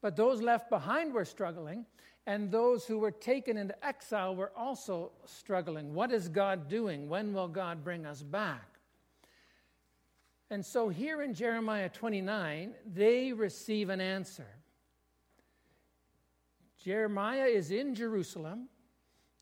But 0.02 0.16
those 0.16 0.42
left 0.42 0.70
behind 0.70 1.14
were 1.14 1.26
struggling, 1.26 1.86
and 2.26 2.52
those 2.52 2.86
who 2.86 3.00
were 3.00 3.12
taken 3.12 3.58
into 3.58 3.86
exile 3.86 4.36
were 4.36 4.52
also 4.56 5.12
struggling. 5.26 5.94
What 5.94 6.12
is 6.12 6.30
God 6.30 6.70
doing? 6.70 7.10
When 7.10 7.34
will 7.34 7.48
God 7.48 7.84
bring 7.84 8.06
us 8.06 8.22
back? 8.22 8.80
And 10.50 10.66
so 10.66 10.90
here 10.90 11.22
in 11.22 11.34
Jeremiah 11.34 11.90
29, 11.90 12.74
they 12.94 13.34
receive 13.34 13.90
an 13.90 14.02
answer. 14.02 14.48
Jeremiah 16.84 17.46
is 17.46 17.72
in 17.72 17.94
Jerusalem, 17.94 18.70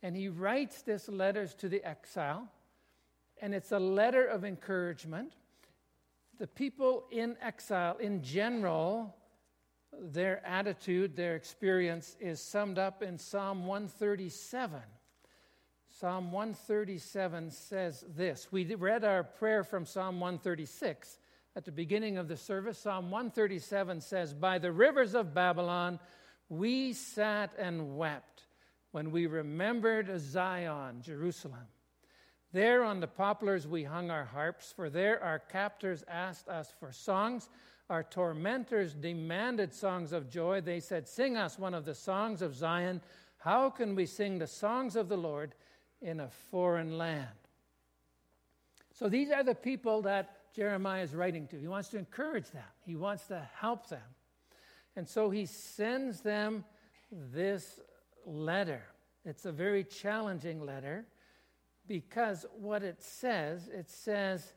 and 0.01 0.15
he 0.15 0.27
writes 0.27 0.81
this 0.81 1.07
letters 1.07 1.53
to 1.55 1.69
the 1.69 1.83
exile, 1.87 2.47
and 3.41 3.53
it's 3.53 3.71
a 3.71 3.79
letter 3.79 4.25
of 4.25 4.43
encouragement. 4.43 5.33
The 6.39 6.47
people 6.47 7.05
in 7.11 7.37
exile, 7.41 7.97
in 7.97 8.23
general, 8.23 9.15
their 9.99 10.45
attitude, 10.45 11.15
their 11.15 11.35
experience 11.35 12.15
is 12.19 12.39
summed 12.39 12.77
up 12.77 13.01
in 13.01 13.17
Psalm 13.17 13.65
137. 13.65 14.79
Psalm 15.89 16.31
137 16.31 17.49
says 17.51 18.05
this. 18.15 18.47
We 18.51 18.75
read 18.75 19.03
our 19.03 19.23
prayer 19.23 19.63
from 19.63 19.85
Psalm 19.85 20.19
136 20.19 21.17
at 21.55 21.65
the 21.65 21.71
beginning 21.71 22.17
of 22.17 22.27
the 22.27 22.37
service. 22.37 22.77
Psalm 22.77 23.09
137 23.09 24.01
says, 24.01 24.33
By 24.33 24.59
the 24.59 24.71
rivers 24.71 25.15
of 25.15 25.33
Babylon 25.33 25.99
we 26.49 26.93
sat 26.93 27.51
and 27.57 27.97
wept 27.97 28.43
when 28.91 29.11
we 29.11 29.27
remembered 29.27 30.19
Zion, 30.19 31.01
Jerusalem. 31.01 31.67
There 32.53 32.83
on 32.83 32.99
the 32.99 33.07
poplars 33.07 33.67
we 33.67 33.83
hung 33.83 34.09
our 34.09 34.23
harps, 34.23 34.71
for 34.73 34.89
there 34.89 35.21
our 35.21 35.39
captors 35.39 36.03
asked 36.07 36.47
us 36.47 36.73
for 36.79 36.91
songs. 36.91 37.49
Our 37.89 38.03
tormentors 38.03 38.93
demanded 38.93 39.73
songs 39.73 40.11
of 40.11 40.29
joy. 40.29 40.61
They 40.61 40.79
said, 40.79 41.07
Sing 41.07 41.37
us 41.37 41.57
one 41.57 41.73
of 41.73 41.85
the 41.85 41.95
songs 41.95 42.41
of 42.41 42.55
Zion. 42.55 43.01
How 43.37 43.69
can 43.69 43.95
we 43.95 44.05
sing 44.05 44.39
the 44.39 44.47
songs 44.47 44.95
of 44.95 45.07
the 45.07 45.17
Lord? 45.17 45.53
in 46.01 46.19
a 46.19 46.29
foreign 46.51 46.97
land. 46.97 47.27
So 48.93 49.09
these 49.09 49.31
are 49.31 49.43
the 49.43 49.55
people 49.55 50.01
that 50.03 50.53
Jeremiah 50.55 51.03
is 51.03 51.13
writing 51.13 51.47
to. 51.47 51.59
He 51.59 51.67
wants 51.67 51.89
to 51.89 51.97
encourage 51.97 52.49
them, 52.51 52.63
he 52.85 52.95
wants 52.95 53.27
to 53.27 53.47
help 53.55 53.89
them. 53.89 54.01
And 54.95 55.07
so 55.07 55.29
he 55.29 55.45
sends 55.45 56.21
them 56.21 56.65
this 57.11 57.79
letter. 58.25 58.81
It's 59.25 59.45
a 59.45 59.51
very 59.51 59.83
challenging 59.83 60.65
letter 60.65 61.05
because 61.87 62.45
what 62.57 62.83
it 62.83 63.01
says, 63.01 63.67
it 63.67 63.89
says 63.89 64.53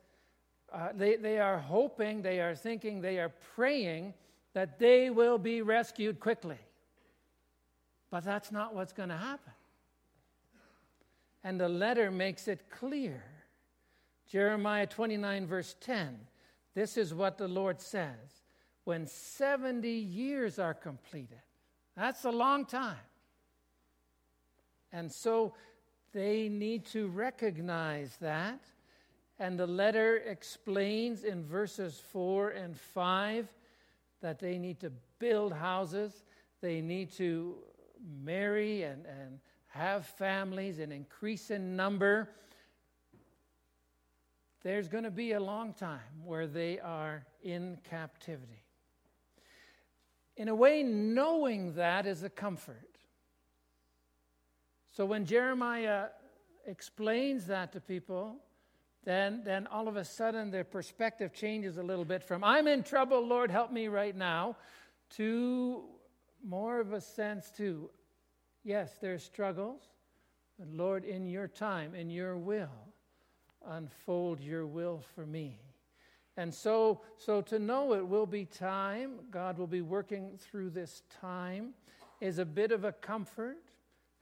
uh, 0.73 0.89
they, 0.95 1.17
they 1.17 1.39
are 1.39 1.59
hoping, 1.59 2.23
they 2.23 2.41
are 2.41 2.55
thinking, 2.55 3.00
they 3.00 3.19
are 3.19 3.33
praying 3.55 4.15
that 4.53 4.79
they 4.79 5.11
will 5.11 5.39
be 5.39 5.62
rescued 5.62 6.21
quickly. 6.21 6.59
But 8.11 8.25
that's 8.25 8.50
not 8.50 8.75
what's 8.75 8.93
going 8.93 9.09
to 9.09 9.17
happen. 9.17 9.53
And 11.45 11.61
the 11.61 11.69
letter 11.69 12.11
makes 12.11 12.49
it 12.49 12.69
clear. 12.71 13.23
Jeremiah 14.29 14.87
29, 14.87 15.47
verse 15.47 15.77
10. 15.81 16.19
This 16.75 16.97
is 16.97 17.15
what 17.15 17.39
the 17.39 17.49
Lord 17.49 17.81
says 17.81 18.43
when 18.85 19.07
70 19.07 19.89
years 19.89 20.59
are 20.59 20.75
completed. 20.75 21.41
That's 21.97 22.25
a 22.25 22.31
long 22.31 22.65
time. 22.65 22.97
And 24.93 25.11
so 25.11 25.55
they 26.12 26.49
need 26.49 26.87
to 26.87 27.09
recognize 27.09 28.17
that. 28.21 28.61
And 29.40 29.59
the 29.59 29.66
letter 29.66 30.18
explains 30.18 31.25
in 31.25 31.42
verses 31.42 32.02
4 32.12 32.50
and 32.50 32.76
5 32.76 33.49
that 34.20 34.38
they 34.38 34.59
need 34.59 34.80
to 34.80 34.92
build 35.18 35.54
houses, 35.54 36.25
they 36.61 36.82
need 36.82 37.11
to 37.12 37.56
marry 38.23 38.82
and, 38.82 39.06
and 39.06 39.40
have 39.68 40.04
families 40.04 40.78
and 40.78 40.92
increase 40.92 41.50
in 41.50 41.75
number, 41.75 42.28
there's 44.62 44.88
going 44.88 45.04
to 45.04 45.11
be 45.11 45.32
a 45.32 45.40
long 45.40 45.73
time 45.73 46.00
where 46.23 46.47
they 46.47 46.78
are 46.78 47.25
in 47.42 47.78
captivity. 47.88 48.62
In 50.37 50.49
a 50.49 50.54
way, 50.54 50.82
knowing 50.82 51.75
that 51.76 52.04
is 52.04 52.23
a 52.23 52.30
comfort. 52.30 52.99
So 54.90 55.06
when 55.06 55.25
Jeremiah 55.25 56.09
explains 56.66 57.47
that 57.47 57.73
to 57.73 57.80
people, 57.80 58.37
then, 59.04 59.42
then 59.45 59.66
all 59.66 59.88
of 59.88 59.97
a 59.97 60.04
sudden 60.04 60.50
their 60.50 60.64
perspective 60.64 61.33
changes 61.33 61.78
a 61.78 61.83
little 61.83 62.04
bit 62.04 62.23
from, 62.23 62.45
I'm 62.45 62.66
in 62.66 62.83
trouble, 62.83 63.26
Lord, 63.26 63.50
help 63.50 63.73
me 63.73 63.88
right 63.88 64.14
now, 64.14 64.57
to 65.16 65.85
more 66.45 66.80
of 66.80 66.92
a 66.92 67.00
sense 67.00 67.50
to, 67.57 67.90
yes, 68.64 68.92
there's 69.00 69.25
struggles, 69.25 69.83
but 70.59 70.69
Lord, 70.69 71.04
in 71.04 71.26
your 71.26 71.49
time, 71.49 71.95
in 71.95 72.11
your 72.11 72.37
will, 72.37 72.69
unfold 73.66 74.40
your 74.40 74.66
will 74.66 75.02
for 75.14 75.26
me. 75.26 75.59
And 76.37 76.54
so, 76.54 77.00
so 77.16 77.42
to 77.42 77.59
know 77.59 77.95
it 77.95 78.07
will 78.07 78.26
be 78.26 78.45
time, 78.45 79.21
God 79.30 79.59
will 79.59 79.66
be 79.66 79.83
working 79.83 80.38
through 80.38 80.71
this 80.71 81.02
time, 81.21 81.75
is 82.21 82.38
a 82.38 82.45
bit 82.45 82.73
of 82.73 82.85
a 82.85 82.92
comfort. 82.92 83.59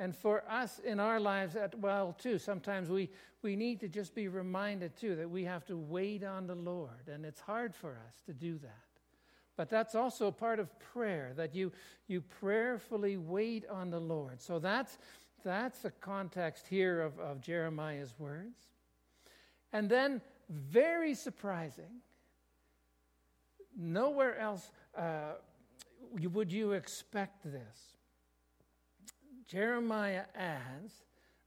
And 0.00 0.14
for 0.14 0.44
us 0.48 0.78
in 0.78 1.00
our 1.00 1.18
lives, 1.18 1.56
at, 1.56 1.76
well, 1.78 2.14
too, 2.18 2.38
sometimes 2.38 2.88
we, 2.88 3.10
we 3.42 3.56
need 3.56 3.80
to 3.80 3.88
just 3.88 4.14
be 4.14 4.28
reminded, 4.28 4.96
too, 4.96 5.16
that 5.16 5.28
we 5.28 5.44
have 5.44 5.64
to 5.66 5.76
wait 5.76 6.22
on 6.22 6.46
the 6.46 6.54
Lord. 6.54 7.08
And 7.12 7.24
it's 7.24 7.40
hard 7.40 7.74
for 7.74 7.90
us 7.90 8.22
to 8.26 8.32
do 8.32 8.58
that. 8.58 8.84
But 9.56 9.68
that's 9.68 9.96
also 9.96 10.30
part 10.30 10.60
of 10.60 10.68
prayer, 10.78 11.32
that 11.34 11.52
you, 11.52 11.72
you 12.06 12.20
prayerfully 12.20 13.16
wait 13.16 13.64
on 13.68 13.90
the 13.90 13.98
Lord. 13.98 14.40
So 14.40 14.60
that's, 14.60 14.98
that's 15.44 15.80
the 15.80 15.90
context 15.90 16.68
here 16.68 17.00
of, 17.00 17.18
of 17.18 17.40
Jeremiah's 17.40 18.14
words. 18.18 18.68
And 19.72 19.90
then, 19.90 20.20
very 20.48 21.14
surprising, 21.14 22.00
nowhere 23.76 24.38
else 24.38 24.70
uh, 24.96 25.32
would 26.32 26.52
you 26.52 26.72
expect 26.72 27.42
this. 27.44 27.97
Jeremiah 29.48 30.26
adds 30.34 30.92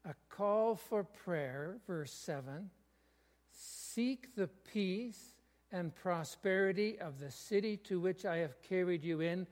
a 0.05 0.15
call 0.29 0.75
for 0.75 1.03
prayer, 1.03 1.77
verse 1.85 2.11
7 2.11 2.71
Seek 3.51 4.35
the 4.35 4.47
peace 4.47 5.35
and 5.71 5.93
prosperity 5.95 6.99
of 6.99 7.19
the 7.19 7.29
city 7.29 7.77
to 7.77 7.99
which 7.99 8.25
I 8.25 8.37
have 8.37 8.59
carried 8.63 9.03
you 9.03 9.21
in. 9.21 9.45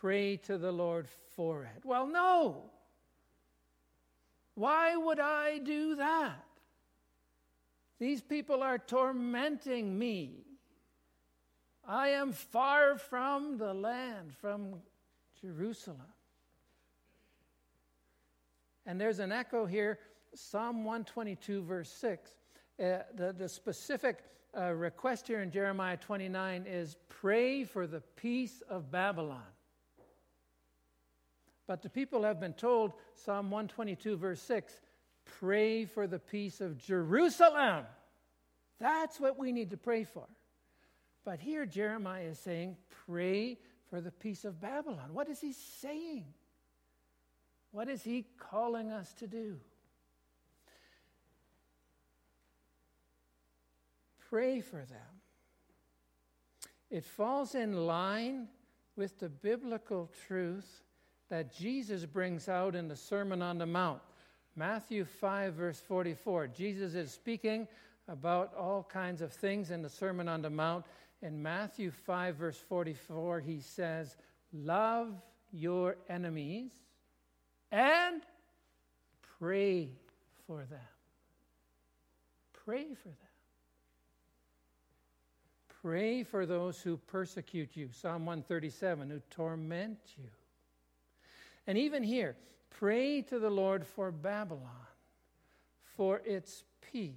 Pray 0.00 0.38
to 0.38 0.56
the 0.56 0.72
Lord 0.72 1.08
for 1.36 1.64
it. 1.64 1.84
Well, 1.84 2.06
no. 2.06 2.70
Why 4.54 4.96
would 4.96 5.20
I 5.20 5.58
do 5.58 5.96
that? 5.96 6.46
These 7.98 8.22
people 8.22 8.62
are 8.62 8.78
tormenting 8.78 9.98
me. 9.98 10.46
I 11.86 12.08
am 12.08 12.32
far 12.32 12.96
from 12.96 13.58
the 13.58 13.74
land, 13.74 14.32
from 14.40 14.76
Jerusalem. 15.40 16.00
And 18.90 19.00
there's 19.00 19.20
an 19.20 19.30
echo 19.30 19.66
here, 19.66 20.00
Psalm 20.34 20.78
122, 20.84 21.62
verse 21.62 21.92
6. 21.92 22.28
Uh, 22.28 22.98
the, 23.14 23.32
the 23.32 23.48
specific 23.48 24.18
uh, 24.58 24.72
request 24.72 25.28
here 25.28 25.42
in 25.42 25.52
Jeremiah 25.52 25.96
29 25.96 26.66
is 26.66 26.96
pray 27.08 27.62
for 27.62 27.86
the 27.86 28.00
peace 28.16 28.64
of 28.68 28.90
Babylon. 28.90 29.46
But 31.68 31.82
the 31.82 31.88
people 31.88 32.24
have 32.24 32.40
been 32.40 32.52
told, 32.52 32.94
Psalm 33.14 33.52
122, 33.52 34.16
verse 34.16 34.42
6, 34.42 34.80
pray 35.38 35.84
for 35.84 36.08
the 36.08 36.18
peace 36.18 36.60
of 36.60 36.76
Jerusalem. 36.76 37.84
That's 38.80 39.20
what 39.20 39.38
we 39.38 39.52
need 39.52 39.70
to 39.70 39.76
pray 39.76 40.02
for. 40.02 40.26
But 41.24 41.38
here 41.38 41.64
Jeremiah 41.64 42.24
is 42.24 42.40
saying, 42.40 42.76
pray 43.06 43.58
for 43.88 44.00
the 44.00 44.10
peace 44.10 44.44
of 44.44 44.60
Babylon. 44.60 45.10
What 45.12 45.28
is 45.28 45.40
he 45.40 45.52
saying? 45.52 46.24
What 47.72 47.88
is 47.88 48.02
he 48.02 48.26
calling 48.38 48.90
us 48.90 49.12
to 49.14 49.26
do? 49.26 49.56
Pray 54.28 54.60
for 54.60 54.84
them. 54.84 55.20
It 56.90 57.04
falls 57.04 57.54
in 57.54 57.86
line 57.86 58.48
with 58.96 59.18
the 59.18 59.28
biblical 59.28 60.10
truth 60.26 60.82
that 61.28 61.54
Jesus 61.54 62.04
brings 62.04 62.48
out 62.48 62.74
in 62.74 62.88
the 62.88 62.96
Sermon 62.96 63.42
on 63.42 63.58
the 63.58 63.66
Mount. 63.66 64.00
Matthew 64.56 65.04
5, 65.04 65.54
verse 65.54 65.78
44. 65.78 66.48
Jesus 66.48 66.94
is 66.94 67.12
speaking 67.12 67.68
about 68.08 68.52
all 68.54 68.82
kinds 68.82 69.22
of 69.22 69.32
things 69.32 69.70
in 69.70 69.82
the 69.82 69.88
Sermon 69.88 70.28
on 70.28 70.42
the 70.42 70.50
Mount. 70.50 70.84
In 71.22 71.40
Matthew 71.40 71.92
5, 71.92 72.34
verse 72.34 72.58
44, 72.58 73.40
he 73.40 73.60
says, 73.60 74.16
Love 74.52 75.14
your 75.52 75.96
enemies 76.08 76.72
and 77.70 78.22
pray 79.38 79.90
for 80.46 80.64
them. 80.64 80.80
Pray 82.64 82.94
for 82.94 83.08
them. 83.08 83.16
Pray 85.82 86.22
for 86.22 86.44
those 86.44 86.80
who 86.80 86.98
persecute 86.98 87.70
you. 87.74 87.88
Psalm 87.92 88.26
137, 88.26 89.10
who 89.10 89.20
torment 89.30 89.98
you. 90.18 90.28
And 91.66 91.78
even 91.78 92.02
here, 92.02 92.36
pray 92.68 93.22
to 93.22 93.38
the 93.38 93.50
Lord 93.50 93.86
for 93.86 94.10
Babylon, 94.10 94.68
for 95.96 96.20
its 96.24 96.64
peace, 96.92 97.14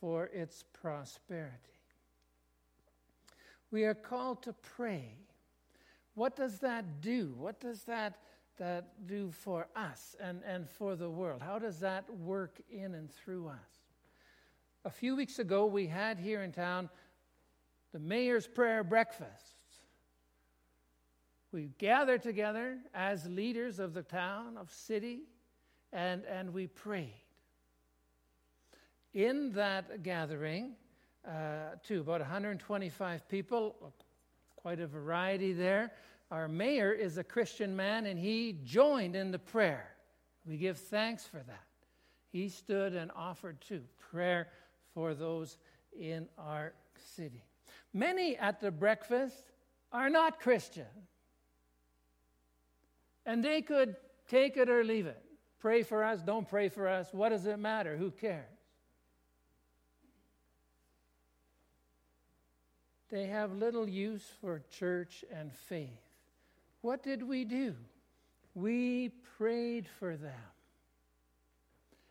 for 0.00 0.26
its 0.26 0.64
prosperity. 0.72 1.54
We 3.70 3.84
are 3.84 3.94
called 3.94 4.42
to 4.44 4.52
pray. 4.52 5.16
What 6.14 6.36
does 6.36 6.60
that 6.60 7.00
do? 7.00 7.34
What 7.36 7.60
does 7.60 7.82
that 7.84 8.18
that 8.58 9.06
do 9.06 9.30
for 9.30 9.68
us 9.74 10.16
and, 10.20 10.42
and 10.46 10.68
for 10.68 10.96
the 10.96 11.10
world? 11.10 11.42
How 11.42 11.58
does 11.58 11.80
that 11.80 12.08
work 12.18 12.60
in 12.70 12.94
and 12.94 13.10
through 13.10 13.48
us? 13.48 13.78
A 14.84 14.90
few 14.90 15.16
weeks 15.16 15.38
ago, 15.38 15.66
we 15.66 15.86
had 15.86 16.18
here 16.18 16.42
in 16.42 16.52
town 16.52 16.88
the 17.92 17.98
mayor's 17.98 18.46
prayer 18.46 18.84
breakfast. 18.84 19.56
We 21.52 21.70
gathered 21.78 22.22
together 22.22 22.78
as 22.94 23.26
leaders 23.26 23.78
of 23.78 23.94
the 23.94 24.02
town, 24.02 24.56
of 24.58 24.70
city, 24.70 25.22
and, 25.92 26.24
and 26.24 26.52
we 26.52 26.66
prayed. 26.66 27.14
In 29.14 29.52
that 29.52 30.02
gathering, 30.02 30.74
uh, 31.26 31.76
to 31.84 32.00
about 32.00 32.20
125 32.20 33.28
people, 33.28 33.92
quite 34.56 34.80
a 34.80 34.86
variety 34.86 35.52
there, 35.52 35.92
our 36.30 36.48
mayor 36.48 36.92
is 36.92 37.16
a 37.16 37.24
Christian 37.24 37.74
man 37.74 38.06
and 38.06 38.18
he 38.18 38.56
joined 38.64 39.16
in 39.16 39.30
the 39.30 39.38
prayer. 39.38 39.88
We 40.44 40.56
give 40.56 40.78
thanks 40.78 41.24
for 41.26 41.38
that. 41.38 41.66
He 42.30 42.48
stood 42.48 42.94
and 42.94 43.10
offered 43.16 43.60
too 43.60 43.82
prayer 44.10 44.48
for 44.94 45.14
those 45.14 45.56
in 45.98 46.28
our 46.38 46.72
city. 47.16 47.44
Many 47.94 48.36
at 48.36 48.60
the 48.60 48.70
breakfast 48.70 49.52
are 49.92 50.10
not 50.10 50.40
Christian. 50.40 50.86
And 53.24 53.42
they 53.42 53.62
could 53.62 53.96
take 54.28 54.56
it 54.56 54.68
or 54.68 54.84
leave 54.84 55.06
it. 55.06 55.22
Pray 55.60 55.82
for 55.82 56.04
us, 56.04 56.22
don't 56.22 56.48
pray 56.48 56.68
for 56.68 56.86
us. 56.86 57.08
What 57.12 57.30
does 57.30 57.46
it 57.46 57.58
matter? 57.58 57.96
Who 57.96 58.10
cares? 58.10 58.44
They 63.10 63.26
have 63.26 63.54
little 63.54 63.88
use 63.88 64.26
for 64.40 64.62
church 64.70 65.24
and 65.32 65.52
faith. 65.52 66.07
What 66.82 67.02
did 67.02 67.22
we 67.22 67.44
do? 67.44 67.74
We 68.54 69.10
prayed 69.36 69.88
for 69.98 70.16
them. 70.16 70.32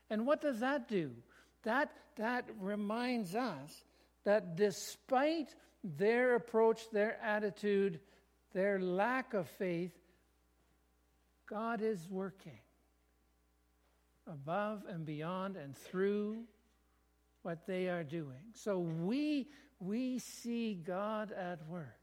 And 0.09 0.25
what 0.25 0.41
does 0.41 0.59
that 0.59 0.87
do? 0.87 1.11
That, 1.63 1.91
that 2.15 2.45
reminds 2.59 3.35
us 3.35 3.83
that 4.23 4.55
despite 4.55 5.53
their 5.83 6.35
approach, 6.35 6.89
their 6.91 7.17
attitude, 7.21 7.99
their 8.53 8.79
lack 8.79 9.33
of 9.33 9.47
faith, 9.49 9.91
God 11.49 11.81
is 11.81 12.07
working 12.09 12.59
above 14.25 14.83
and 14.89 15.05
beyond 15.05 15.55
and 15.55 15.75
through 15.75 16.43
what 17.43 17.65
they 17.65 17.87
are 17.87 18.03
doing. 18.03 18.51
So 18.53 18.79
we, 18.79 19.47
we 19.79 20.19
see 20.19 20.73
God 20.75 21.31
at 21.31 21.65
work 21.67 21.99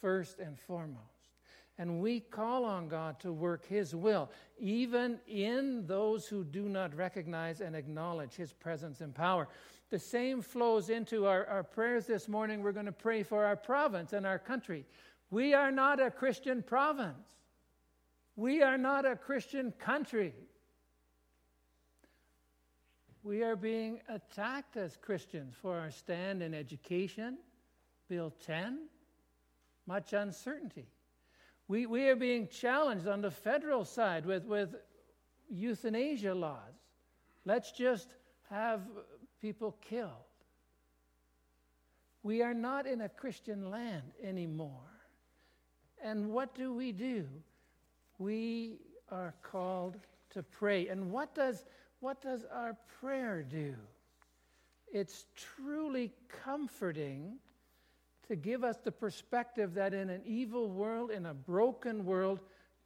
first 0.00 0.38
and 0.38 0.58
foremost. 0.58 1.15
And 1.78 2.00
we 2.00 2.20
call 2.20 2.64
on 2.64 2.88
God 2.88 3.20
to 3.20 3.32
work 3.32 3.66
His 3.66 3.94
will, 3.94 4.30
even 4.58 5.18
in 5.26 5.86
those 5.86 6.26
who 6.26 6.42
do 6.42 6.68
not 6.68 6.94
recognize 6.94 7.60
and 7.60 7.76
acknowledge 7.76 8.34
His 8.34 8.52
presence 8.52 9.00
and 9.00 9.14
power. 9.14 9.48
The 9.90 9.98
same 9.98 10.40
flows 10.40 10.88
into 10.88 11.26
our, 11.26 11.46
our 11.46 11.62
prayers 11.62 12.06
this 12.06 12.28
morning. 12.28 12.62
We're 12.62 12.72
going 12.72 12.86
to 12.86 12.92
pray 12.92 13.22
for 13.22 13.44
our 13.44 13.56
province 13.56 14.14
and 14.14 14.26
our 14.26 14.38
country. 14.38 14.86
We 15.30 15.54
are 15.54 15.70
not 15.70 16.00
a 16.00 16.10
Christian 16.10 16.62
province, 16.62 17.28
we 18.36 18.62
are 18.62 18.78
not 18.78 19.04
a 19.04 19.16
Christian 19.16 19.72
country. 19.72 20.34
We 23.22 23.42
are 23.42 23.56
being 23.56 23.98
attacked 24.08 24.76
as 24.76 24.96
Christians 24.96 25.56
for 25.60 25.76
our 25.76 25.90
stand 25.90 26.44
in 26.44 26.54
education, 26.54 27.38
Bill 28.08 28.32
10 28.46 28.78
much 29.86 30.12
uncertainty. 30.12 30.86
We, 31.68 31.86
we 31.86 32.08
are 32.08 32.16
being 32.16 32.48
challenged 32.48 33.08
on 33.08 33.20
the 33.20 33.30
federal 33.30 33.84
side 33.84 34.24
with, 34.24 34.44
with 34.44 34.74
euthanasia 35.48 36.34
laws. 36.34 36.74
Let's 37.44 37.72
just 37.72 38.08
have 38.50 38.82
people 39.40 39.76
killed. 39.80 40.10
We 42.22 42.42
are 42.42 42.54
not 42.54 42.86
in 42.86 43.02
a 43.02 43.08
Christian 43.08 43.70
land 43.70 44.12
anymore. 44.22 44.70
And 46.02 46.30
what 46.30 46.54
do 46.54 46.72
we 46.74 46.92
do? 46.92 47.26
We 48.18 48.78
are 49.10 49.34
called 49.42 49.96
to 50.30 50.42
pray. 50.42 50.88
And 50.88 51.10
what 51.10 51.34
does, 51.34 51.64
what 52.00 52.20
does 52.20 52.44
our 52.52 52.76
prayer 53.00 53.42
do? 53.42 53.74
It's 54.92 55.26
truly 55.36 56.12
comforting 56.44 57.38
to 58.28 58.36
give 58.36 58.64
us 58.64 58.76
the 58.82 58.92
perspective 58.92 59.74
that 59.74 59.94
in 59.94 60.10
an 60.10 60.22
evil 60.24 60.68
world, 60.68 61.10
in 61.10 61.26
a 61.26 61.34
broken 61.34 62.04
world, 62.04 62.40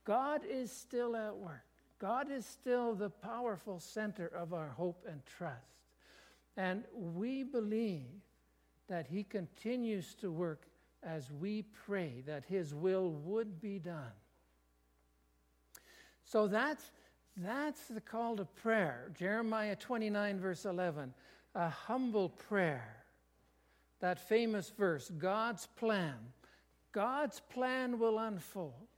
God 0.05 0.43
is 0.49 0.71
still 0.71 1.17
at 1.17 1.37
work. 1.37 1.65
God 1.99 2.31
is 2.31 2.47
still 2.47 2.95
the 2.95 3.11
powerful 3.11 3.79
center 3.79 4.27
of 4.29 4.55
our 4.55 4.69
hope 4.69 5.07
and 5.09 5.21
trust. 5.27 5.67
And 6.57 6.85
we 6.95 7.43
believe 7.43 8.09
that 8.89 9.07
He 9.07 9.23
continues 9.23 10.15
to 10.17 10.31
work 10.31 10.67
as 11.03 11.31
we 11.31 11.65
pray 11.87 12.23
that 12.27 12.45
His 12.45 12.75
will 12.75 13.11
would 13.11 13.61
be 13.61 13.79
done. 13.79 14.13
So 16.25 16.47
that's, 16.47 16.91
that's 17.37 17.87
the 17.87 18.01
call 18.01 18.37
to 18.37 18.45
prayer. 18.45 19.11
Jeremiah 19.19 19.77
29, 19.77 20.39
verse 20.39 20.65
11, 20.65 21.13
a 21.55 21.69
humble 21.69 22.29
prayer. 22.31 23.00
That 24.01 24.19
famous 24.19 24.71
verse, 24.71 25.11
God's 25.11 25.67
plan. 25.67 26.17
God's 26.93 27.41
plan 27.41 27.99
will 27.99 28.19
unfold. 28.19 28.89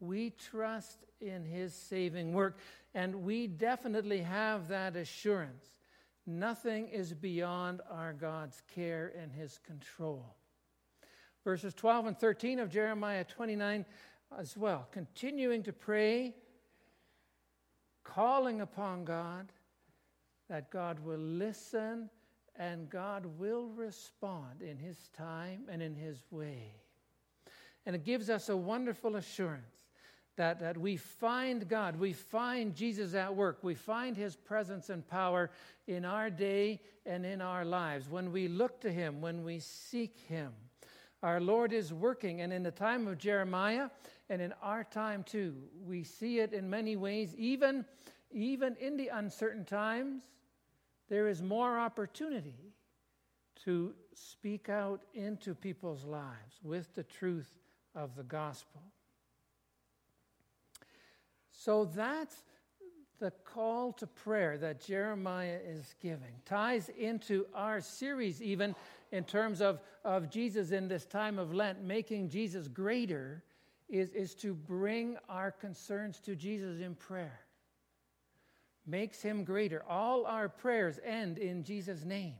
We 0.00 0.30
trust 0.30 1.04
in 1.20 1.44
His 1.44 1.74
saving 1.74 2.32
work, 2.32 2.58
and 2.94 3.22
we 3.22 3.46
definitely 3.46 4.20
have 4.20 4.68
that 4.68 4.96
assurance. 4.96 5.64
Nothing 6.26 6.88
is 6.88 7.14
beyond 7.14 7.80
our 7.90 8.12
God's 8.12 8.62
care 8.74 9.12
and 9.20 9.32
His 9.32 9.58
control. 9.58 10.34
Verses 11.44 11.74
12 11.74 12.06
and 12.06 12.18
13 12.18 12.58
of 12.58 12.68
Jeremiah 12.68 13.24
29 13.24 13.84
as 14.38 14.56
well, 14.56 14.88
continuing 14.92 15.62
to 15.64 15.72
pray, 15.72 16.34
calling 18.04 18.60
upon 18.60 19.04
God, 19.04 19.52
that 20.48 20.70
God 20.70 21.00
will 21.00 21.18
listen 21.18 22.10
and 22.56 22.88
God 22.90 23.26
will 23.38 23.68
respond 23.68 24.62
in 24.62 24.76
His 24.76 25.08
time 25.16 25.62
and 25.68 25.82
in 25.82 25.94
His 25.94 26.22
way. 26.30 26.74
And 27.86 27.96
it 27.96 28.04
gives 28.04 28.30
us 28.30 28.48
a 28.48 28.56
wonderful 28.56 29.16
assurance 29.16 29.86
that, 30.36 30.60
that 30.60 30.78
we 30.78 30.96
find 30.96 31.68
God, 31.68 31.96
we 31.96 32.12
find 32.12 32.74
Jesus 32.74 33.14
at 33.14 33.34
work, 33.34 33.58
we 33.62 33.74
find 33.74 34.16
His 34.16 34.36
presence 34.36 34.88
and 34.90 35.06
power 35.06 35.50
in 35.86 36.04
our 36.04 36.30
day 36.30 36.80
and 37.04 37.26
in 37.26 37.40
our 37.40 37.64
lives. 37.64 38.08
When 38.08 38.32
we 38.32 38.48
look 38.48 38.80
to 38.82 38.92
Him, 38.92 39.20
when 39.20 39.44
we 39.44 39.58
seek 39.58 40.18
Him, 40.28 40.52
our 41.22 41.40
Lord 41.40 41.72
is 41.72 41.92
working. 41.92 42.40
And 42.40 42.52
in 42.52 42.62
the 42.62 42.70
time 42.70 43.06
of 43.06 43.18
Jeremiah, 43.18 43.90
and 44.28 44.40
in 44.40 44.52
our 44.62 44.84
time 44.84 45.22
too, 45.22 45.54
we 45.86 46.02
see 46.02 46.38
it 46.38 46.52
in 46.52 46.68
many 46.68 46.96
ways. 46.96 47.34
Even, 47.36 47.84
even 48.30 48.76
in 48.76 48.96
the 48.96 49.08
uncertain 49.08 49.64
times, 49.64 50.22
there 51.12 51.28
is 51.28 51.42
more 51.42 51.78
opportunity 51.78 52.72
to 53.66 53.92
speak 54.14 54.70
out 54.70 55.02
into 55.12 55.54
people's 55.54 56.06
lives 56.06 56.58
with 56.64 56.94
the 56.94 57.02
truth 57.02 57.58
of 57.94 58.16
the 58.16 58.22
gospel. 58.22 58.80
So 61.50 61.84
that's 61.84 62.34
the 63.20 63.30
call 63.44 63.92
to 63.92 64.06
prayer 64.06 64.56
that 64.56 64.80
Jeremiah 64.80 65.58
is 65.62 65.94
giving. 66.00 66.32
Ties 66.46 66.88
into 66.98 67.44
our 67.54 67.82
series, 67.82 68.40
even 68.40 68.74
in 69.10 69.24
terms 69.24 69.60
of, 69.60 69.80
of 70.06 70.30
Jesus 70.30 70.70
in 70.70 70.88
this 70.88 71.04
time 71.04 71.38
of 71.38 71.52
Lent, 71.52 71.84
making 71.84 72.30
Jesus 72.30 72.68
greater 72.68 73.42
is, 73.90 74.08
is 74.12 74.34
to 74.36 74.54
bring 74.54 75.18
our 75.28 75.50
concerns 75.50 76.20
to 76.20 76.34
Jesus 76.34 76.80
in 76.80 76.94
prayer. 76.94 77.40
Makes 78.86 79.22
him 79.22 79.44
greater. 79.44 79.82
All 79.88 80.26
our 80.26 80.48
prayers 80.48 80.98
end 81.04 81.38
in 81.38 81.62
Jesus' 81.62 82.04
name 82.04 82.34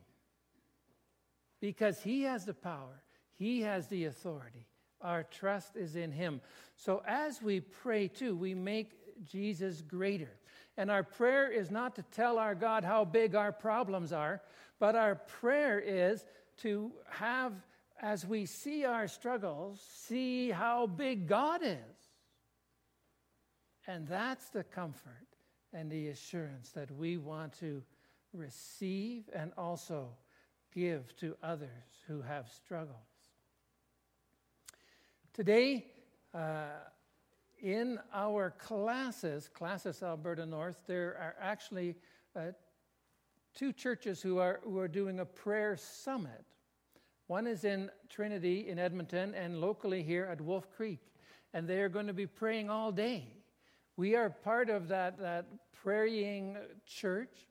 because 1.60 2.02
he 2.02 2.22
has 2.22 2.44
the 2.44 2.54
power, 2.54 3.02
he 3.34 3.62
has 3.62 3.86
the 3.86 4.06
authority. 4.06 4.66
Our 5.00 5.24
trust 5.24 5.76
is 5.76 5.96
in 5.96 6.12
him. 6.12 6.40
So 6.76 7.02
as 7.06 7.42
we 7.42 7.60
pray 7.60 8.08
too, 8.08 8.36
we 8.36 8.54
make 8.54 8.92
Jesus 9.24 9.82
greater. 9.82 10.30
And 10.76 10.90
our 10.90 11.02
prayer 11.02 11.50
is 11.50 11.70
not 11.70 11.96
to 11.96 12.02
tell 12.02 12.38
our 12.38 12.54
God 12.54 12.84
how 12.84 13.04
big 13.04 13.34
our 13.34 13.52
problems 13.52 14.12
are, 14.12 14.40
but 14.78 14.96
our 14.96 15.16
prayer 15.16 15.78
is 15.78 16.24
to 16.58 16.92
have 17.10 17.52
as 18.00 18.26
we 18.26 18.46
see 18.46 18.84
our 18.84 19.06
struggles, 19.06 19.80
see 19.80 20.50
how 20.50 20.88
big 20.88 21.28
God 21.28 21.60
is. 21.62 21.78
And 23.86 24.08
that's 24.08 24.48
the 24.50 24.64
comfort 24.64 25.28
and 25.72 25.90
the 25.90 26.08
assurance 26.08 26.70
that 26.70 26.90
we 26.90 27.16
want 27.16 27.52
to 27.60 27.82
receive 28.32 29.24
and 29.34 29.52
also 29.56 30.08
give 30.74 31.14
to 31.16 31.36
others 31.42 31.68
who 32.06 32.22
have 32.22 32.48
struggles. 32.48 32.96
Today, 35.32 35.86
uh, 36.34 36.64
in 37.60 37.98
our 38.12 38.50
classes, 38.50 39.48
Classis 39.54 40.02
Alberta 40.02 40.44
North, 40.44 40.76
there 40.86 41.16
are 41.18 41.36
actually 41.40 41.94
uh, 42.34 42.52
two 43.54 43.72
churches 43.72 44.20
who 44.20 44.38
are, 44.38 44.60
who 44.64 44.78
are 44.78 44.88
doing 44.88 45.20
a 45.20 45.24
prayer 45.24 45.76
summit. 45.76 46.44
One 47.28 47.46
is 47.46 47.64
in 47.64 47.90
Trinity 48.08 48.68
in 48.68 48.78
Edmonton 48.78 49.34
and 49.34 49.60
locally 49.60 50.02
here 50.02 50.24
at 50.30 50.40
Wolf 50.40 50.70
Creek. 50.76 51.00
And 51.54 51.68
they 51.68 51.80
are 51.80 51.88
going 51.88 52.06
to 52.06 52.12
be 52.12 52.26
praying 52.26 52.68
all 52.68 52.92
day. 52.92 53.28
We 53.96 54.14
are 54.16 54.30
part 54.30 54.70
of 54.70 54.88
that, 54.88 55.18
that 55.18 55.46
praying 55.82 56.56
church. 56.86 57.48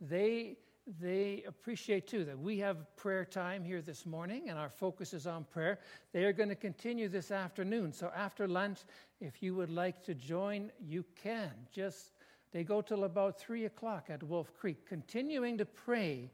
They, 0.00 0.56
they 1.00 1.44
appreciate 1.46 2.06
too 2.06 2.24
that 2.24 2.38
we 2.38 2.58
have 2.58 2.96
prayer 2.96 3.24
time 3.24 3.62
here 3.62 3.82
this 3.82 4.06
morning 4.06 4.48
and 4.48 4.58
our 4.58 4.70
focus 4.70 5.12
is 5.12 5.26
on 5.26 5.44
prayer. 5.44 5.78
They 6.12 6.24
are 6.24 6.32
going 6.32 6.48
to 6.48 6.54
continue 6.54 7.08
this 7.08 7.30
afternoon. 7.30 7.92
So 7.92 8.10
after 8.16 8.48
lunch, 8.48 8.80
if 9.20 9.42
you 9.42 9.54
would 9.54 9.70
like 9.70 10.02
to 10.04 10.14
join, 10.14 10.72
you 10.80 11.04
can. 11.22 11.50
Just 11.72 12.12
they 12.52 12.64
go 12.64 12.80
till 12.80 13.04
about 13.04 13.38
three 13.38 13.66
o'clock 13.66 14.06
at 14.08 14.22
Wolf 14.22 14.52
Creek, 14.54 14.86
continuing 14.86 15.58
to 15.58 15.64
pray 15.64 16.30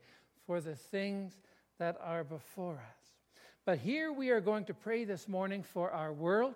for 0.46 0.60
the 0.60 0.74
things 0.74 1.40
that 1.78 1.96
are 2.02 2.24
before 2.24 2.74
us. 2.74 2.98
But 3.64 3.78
here 3.78 4.12
we 4.12 4.30
are 4.30 4.40
going 4.40 4.64
to 4.64 4.74
pray 4.74 5.04
this 5.04 5.28
morning 5.28 5.62
for 5.62 5.90
our 5.90 6.12
world, 6.12 6.54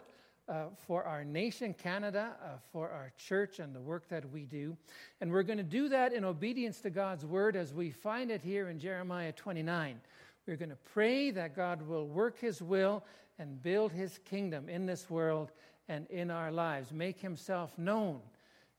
uh, 0.49 0.65
for 0.87 1.05
our 1.05 1.25
nation, 1.25 1.75
Canada, 1.75 2.33
uh, 2.43 2.49
for 2.73 2.91
our 2.91 3.13
church 3.17 3.59
and 3.59 3.75
the 3.75 3.81
work 3.81 4.09
that 4.09 4.31
we 4.31 4.45
do. 4.45 4.77
And 5.21 5.31
we're 5.31 5.43
going 5.43 5.59
to 5.59 5.65
do 5.65 5.89
that 5.89 6.13
in 6.13 6.25
obedience 6.25 6.81
to 6.81 6.91
God's 6.91 7.25
word 7.25 7.57
as 7.57 7.73
we 7.73 7.91
find 7.91 8.31
it 8.31 8.43
here 8.43 8.69
in 8.69 8.79
Jeremiah 8.79 9.33
29. 9.33 10.01
We're 10.47 10.57
going 10.57 10.71
to 10.71 10.77
pray 10.93 11.31
that 11.31 11.55
God 11.55 11.87
will 11.87 12.07
work 12.07 12.39
his 12.39 12.61
will 12.61 13.05
and 13.39 13.63
build 13.63 13.93
his 13.93 14.19
kingdom 14.25 14.69
in 14.69 14.87
this 14.87 15.09
world 15.09 15.53
and 15.89 16.07
in 16.11 16.31
our 16.31 16.51
lives, 16.51 16.93
make 16.93 17.21
himself 17.21 17.77
known, 17.79 18.21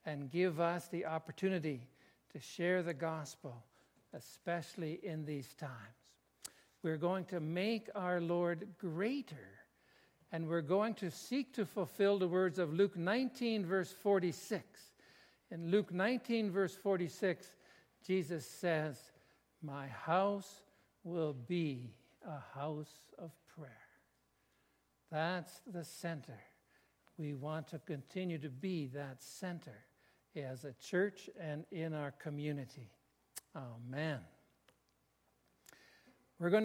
and 0.06 0.30
give 0.30 0.60
us 0.60 0.88
the 0.88 1.06
opportunity 1.06 1.88
to 2.34 2.40
share 2.40 2.82
the 2.82 2.94
gospel, 2.94 3.56
especially 4.14 5.00
in 5.04 5.26
these 5.26 5.54
times. 5.56 5.72
We're 6.82 6.98
going 6.98 7.26
to 7.26 7.40
make 7.40 7.90
our 7.96 8.20
Lord 8.20 8.68
greater. 8.78 9.48
And 10.34 10.48
we're 10.48 10.62
going 10.62 10.96
to 10.96 11.12
seek 11.12 11.54
to 11.54 11.66
fulfill 11.66 12.18
the 12.18 12.28
words 12.28 12.58
of 12.58 12.74
Luke 12.74 12.98
19, 12.98 13.68
verse 13.68 13.94
46. 13.94 14.64
In 15.52 15.70
Luke 15.70 15.94
19, 15.94 16.50
verse 16.50 16.76
46, 16.76 17.46
Jesus 18.06 18.44
says, 18.44 19.00
My 19.62 19.86
house 19.86 20.64
will 21.04 21.34
be 21.34 21.94
a 22.28 22.40
house 22.60 23.12
of 23.20 23.30
prayer. 23.56 23.70
That's 25.12 25.62
the 25.72 25.84
center. 25.84 26.40
We 27.20 27.36
want 27.36 27.68
to 27.68 27.78
continue 27.78 28.40
to 28.40 28.50
be 28.50 28.88
that 28.88 29.22
center 29.22 29.86
as 30.36 30.66
a 30.66 30.74
church 30.82 31.30
and 31.40 31.64
in 31.72 31.94
our 31.94 32.10
community. 32.10 32.90
Amen. 33.56 34.18
We're 36.40 36.50
going 36.50 36.62